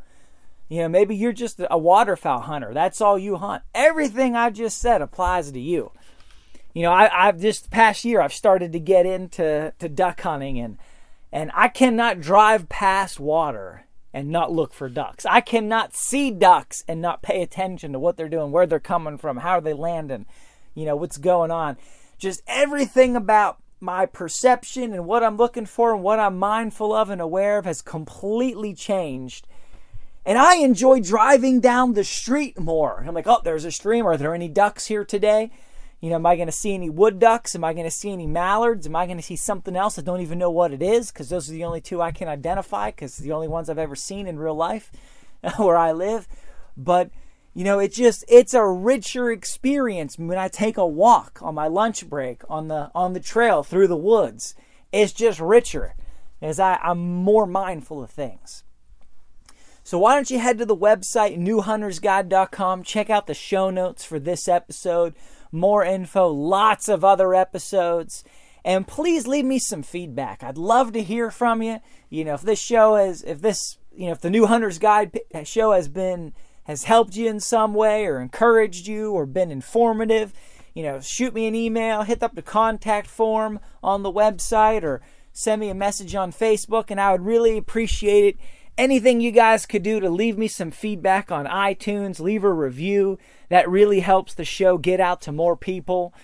You 0.68 0.82
know, 0.82 0.88
maybe 0.88 1.16
you're 1.16 1.32
just 1.32 1.60
a 1.68 1.78
waterfowl 1.78 2.42
hunter. 2.42 2.72
That's 2.72 3.00
all 3.00 3.18
you 3.18 3.36
hunt. 3.36 3.62
Everything 3.74 4.36
I 4.36 4.50
just 4.50 4.78
said 4.78 5.02
applies 5.02 5.50
to 5.50 5.60
you. 5.60 5.90
You 6.72 6.82
know, 6.82 6.92
I, 6.92 7.28
I've 7.28 7.40
this 7.40 7.60
past 7.60 8.04
year 8.04 8.20
I've 8.20 8.32
started 8.32 8.72
to 8.72 8.80
get 8.80 9.06
into 9.06 9.72
to 9.78 9.88
duck 9.88 10.20
hunting 10.20 10.58
and 10.58 10.78
and 11.32 11.50
I 11.54 11.68
cannot 11.68 12.20
drive 12.20 12.68
past 12.68 13.20
water 13.20 13.84
and 14.12 14.30
not 14.30 14.50
look 14.50 14.72
for 14.72 14.88
ducks. 14.88 15.24
I 15.24 15.40
cannot 15.40 15.94
see 15.94 16.32
ducks 16.32 16.84
and 16.88 17.00
not 17.00 17.22
pay 17.22 17.42
attention 17.42 17.92
to 17.92 18.00
what 18.00 18.16
they're 18.16 18.28
doing, 18.28 18.50
where 18.50 18.66
they're 18.66 18.80
coming 18.80 19.18
from, 19.18 19.36
how 19.36 19.52
are 19.52 19.60
they 19.60 19.72
landing, 19.72 20.26
you 20.74 20.84
know, 20.84 20.96
what's 20.96 21.18
going 21.18 21.52
on. 21.52 21.76
Just 22.18 22.42
everything 22.48 23.14
about 23.14 23.58
my 23.78 24.06
perception 24.06 24.92
and 24.92 25.06
what 25.06 25.22
I'm 25.22 25.36
looking 25.36 25.66
for 25.66 25.94
and 25.94 26.02
what 26.02 26.18
I'm 26.18 26.38
mindful 26.38 26.92
of 26.92 27.10
and 27.10 27.20
aware 27.20 27.58
of 27.58 27.64
has 27.64 27.80
completely 27.80 28.74
changed 28.74 29.46
and 30.24 30.38
I 30.38 30.56
enjoy 30.56 31.00
driving 31.00 31.60
down 31.60 31.94
the 31.94 32.04
street 32.04 32.58
more. 32.58 33.02
I'm 33.06 33.14
like, 33.14 33.26
oh, 33.26 33.40
there's 33.42 33.64
a 33.64 33.72
stream. 33.72 34.06
Are 34.06 34.16
there 34.16 34.34
any 34.34 34.48
ducks 34.48 34.86
here 34.86 35.04
today? 35.04 35.50
You 36.00 36.08
know, 36.08 36.16
am 36.16 36.26
I 36.26 36.36
going 36.36 36.48
to 36.48 36.52
see 36.52 36.72
any 36.72 36.88
wood 36.88 37.18
ducks? 37.18 37.54
Am 37.54 37.62
I 37.62 37.74
going 37.74 37.84
to 37.84 37.90
see 37.90 38.10
any 38.10 38.26
mallards? 38.26 38.86
Am 38.86 38.96
I 38.96 39.04
going 39.04 39.18
to 39.18 39.22
see 39.22 39.36
something 39.36 39.76
else 39.76 39.98
I 39.98 40.02
don't 40.02 40.22
even 40.22 40.38
know 40.38 40.50
what 40.50 40.72
it 40.72 40.82
is? 40.82 41.12
Because 41.12 41.28
those 41.28 41.50
are 41.50 41.52
the 41.52 41.64
only 41.64 41.82
two 41.82 42.00
I 42.00 42.10
can 42.10 42.26
identify 42.26 42.90
because 42.90 43.18
the 43.18 43.32
only 43.32 43.48
ones 43.48 43.68
I've 43.68 43.78
ever 43.78 43.96
seen 43.96 44.26
in 44.26 44.38
real 44.38 44.54
life 44.54 44.90
where 45.58 45.76
I 45.76 45.92
live. 45.92 46.26
But, 46.74 47.10
you 47.52 47.64
know, 47.64 47.78
it 47.78 47.92
just, 47.92 48.24
it's 48.28 48.54
a 48.54 48.66
richer 48.66 49.30
experience 49.30 50.18
when 50.18 50.38
I 50.38 50.48
take 50.48 50.78
a 50.78 50.86
walk 50.86 51.38
on 51.42 51.54
my 51.54 51.66
lunch 51.66 52.08
break 52.08 52.42
on 52.48 52.68
the, 52.68 52.90
on 52.94 53.12
the 53.12 53.20
trail 53.20 53.62
through 53.62 53.88
the 53.88 53.96
woods. 53.96 54.54
It's 54.92 55.12
just 55.12 55.38
richer 55.38 55.94
as 56.40 56.58
I, 56.58 56.76
I'm 56.76 56.98
more 56.98 57.46
mindful 57.46 58.02
of 58.02 58.10
things. 58.10 58.64
So 59.82 59.98
why 59.98 60.14
don't 60.14 60.30
you 60.30 60.38
head 60.38 60.58
to 60.58 60.66
the 60.66 60.76
website 60.76 61.36
newhuntersguide.com, 61.38 62.84
check 62.84 63.10
out 63.10 63.26
the 63.26 63.34
show 63.34 63.70
notes 63.70 64.04
for 64.04 64.18
this 64.18 64.46
episode, 64.46 65.14
more 65.52 65.84
info, 65.84 66.28
lots 66.28 66.88
of 66.88 67.04
other 67.04 67.34
episodes, 67.34 68.24
and 68.64 68.86
please 68.86 69.26
leave 69.26 69.44
me 69.44 69.58
some 69.58 69.82
feedback. 69.82 70.42
I'd 70.42 70.58
love 70.58 70.92
to 70.92 71.02
hear 71.02 71.30
from 71.30 71.62
you. 71.62 71.78
You 72.08 72.24
know, 72.24 72.34
if 72.34 72.42
this 72.42 72.60
show 72.60 72.96
is, 72.96 73.22
if 73.22 73.40
this, 73.40 73.78
you 73.92 74.06
know, 74.06 74.12
if 74.12 74.20
the 74.20 74.30
New 74.30 74.46
Hunter's 74.46 74.78
Guide 74.78 75.18
uh, 75.34 75.44
show 75.44 75.72
has 75.72 75.88
been 75.88 76.32
has 76.64 76.84
helped 76.84 77.16
you 77.16 77.28
in 77.28 77.40
some 77.40 77.74
way 77.74 78.06
or 78.06 78.20
encouraged 78.20 78.86
you 78.86 79.12
or 79.12 79.26
been 79.26 79.50
informative, 79.50 80.32
you 80.74 80.82
know, 80.82 81.00
shoot 81.00 81.34
me 81.34 81.46
an 81.46 81.54
email, 81.54 82.02
hit 82.02 82.22
up 82.22 82.34
the 82.34 82.42
contact 82.42 83.06
form 83.08 83.58
on 83.82 84.02
the 84.02 84.12
website 84.12 84.82
or 84.82 85.00
send 85.32 85.60
me 85.60 85.68
a 85.68 85.74
message 85.74 86.14
on 86.14 86.32
Facebook 86.32 86.90
and 86.90 87.00
I 87.00 87.12
would 87.12 87.22
really 87.24 87.56
appreciate 87.56 88.34
it 88.34 88.40
anything 88.80 89.20
you 89.20 89.30
guys 89.30 89.66
could 89.66 89.82
do 89.82 90.00
to 90.00 90.08
leave 90.08 90.38
me 90.38 90.48
some 90.48 90.70
feedback 90.70 91.30
on 91.30 91.44
iTunes, 91.44 92.18
leave 92.18 92.42
a 92.42 92.52
review. 92.52 93.18
That 93.50 93.68
really 93.68 94.00
helps 94.00 94.32
the 94.32 94.44
show 94.44 94.78
get 94.78 95.00
out 95.00 95.20
to 95.22 95.32
more 95.32 95.54
people. 95.54 96.14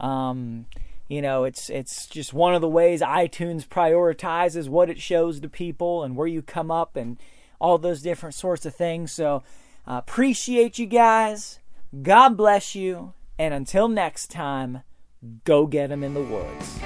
Um, 0.00 0.66
you 1.08 1.20
know, 1.20 1.44
it's 1.44 1.68
it's 1.68 2.06
just 2.06 2.32
one 2.32 2.54
of 2.54 2.62
the 2.62 2.68
ways 2.68 3.02
iTunes 3.02 3.68
prioritizes 3.68 4.68
what 4.68 4.88
it 4.88 5.00
shows 5.00 5.40
to 5.40 5.48
people 5.48 6.02
and 6.02 6.16
where 6.16 6.26
you 6.26 6.40
come 6.40 6.70
up 6.70 6.96
and 6.96 7.18
all 7.60 7.76
those 7.76 8.02
different 8.02 8.34
sorts 8.34 8.64
of 8.64 8.74
things. 8.74 9.12
So, 9.12 9.42
uh, 9.86 9.98
appreciate 9.98 10.78
you 10.78 10.86
guys. 10.86 11.60
God 12.02 12.36
bless 12.36 12.74
you. 12.74 13.12
And 13.38 13.52
until 13.52 13.88
next 13.88 14.30
time, 14.30 14.82
go 15.44 15.66
get 15.66 15.90
them 15.90 16.02
in 16.02 16.14
the 16.14 16.22
woods. 16.22 16.78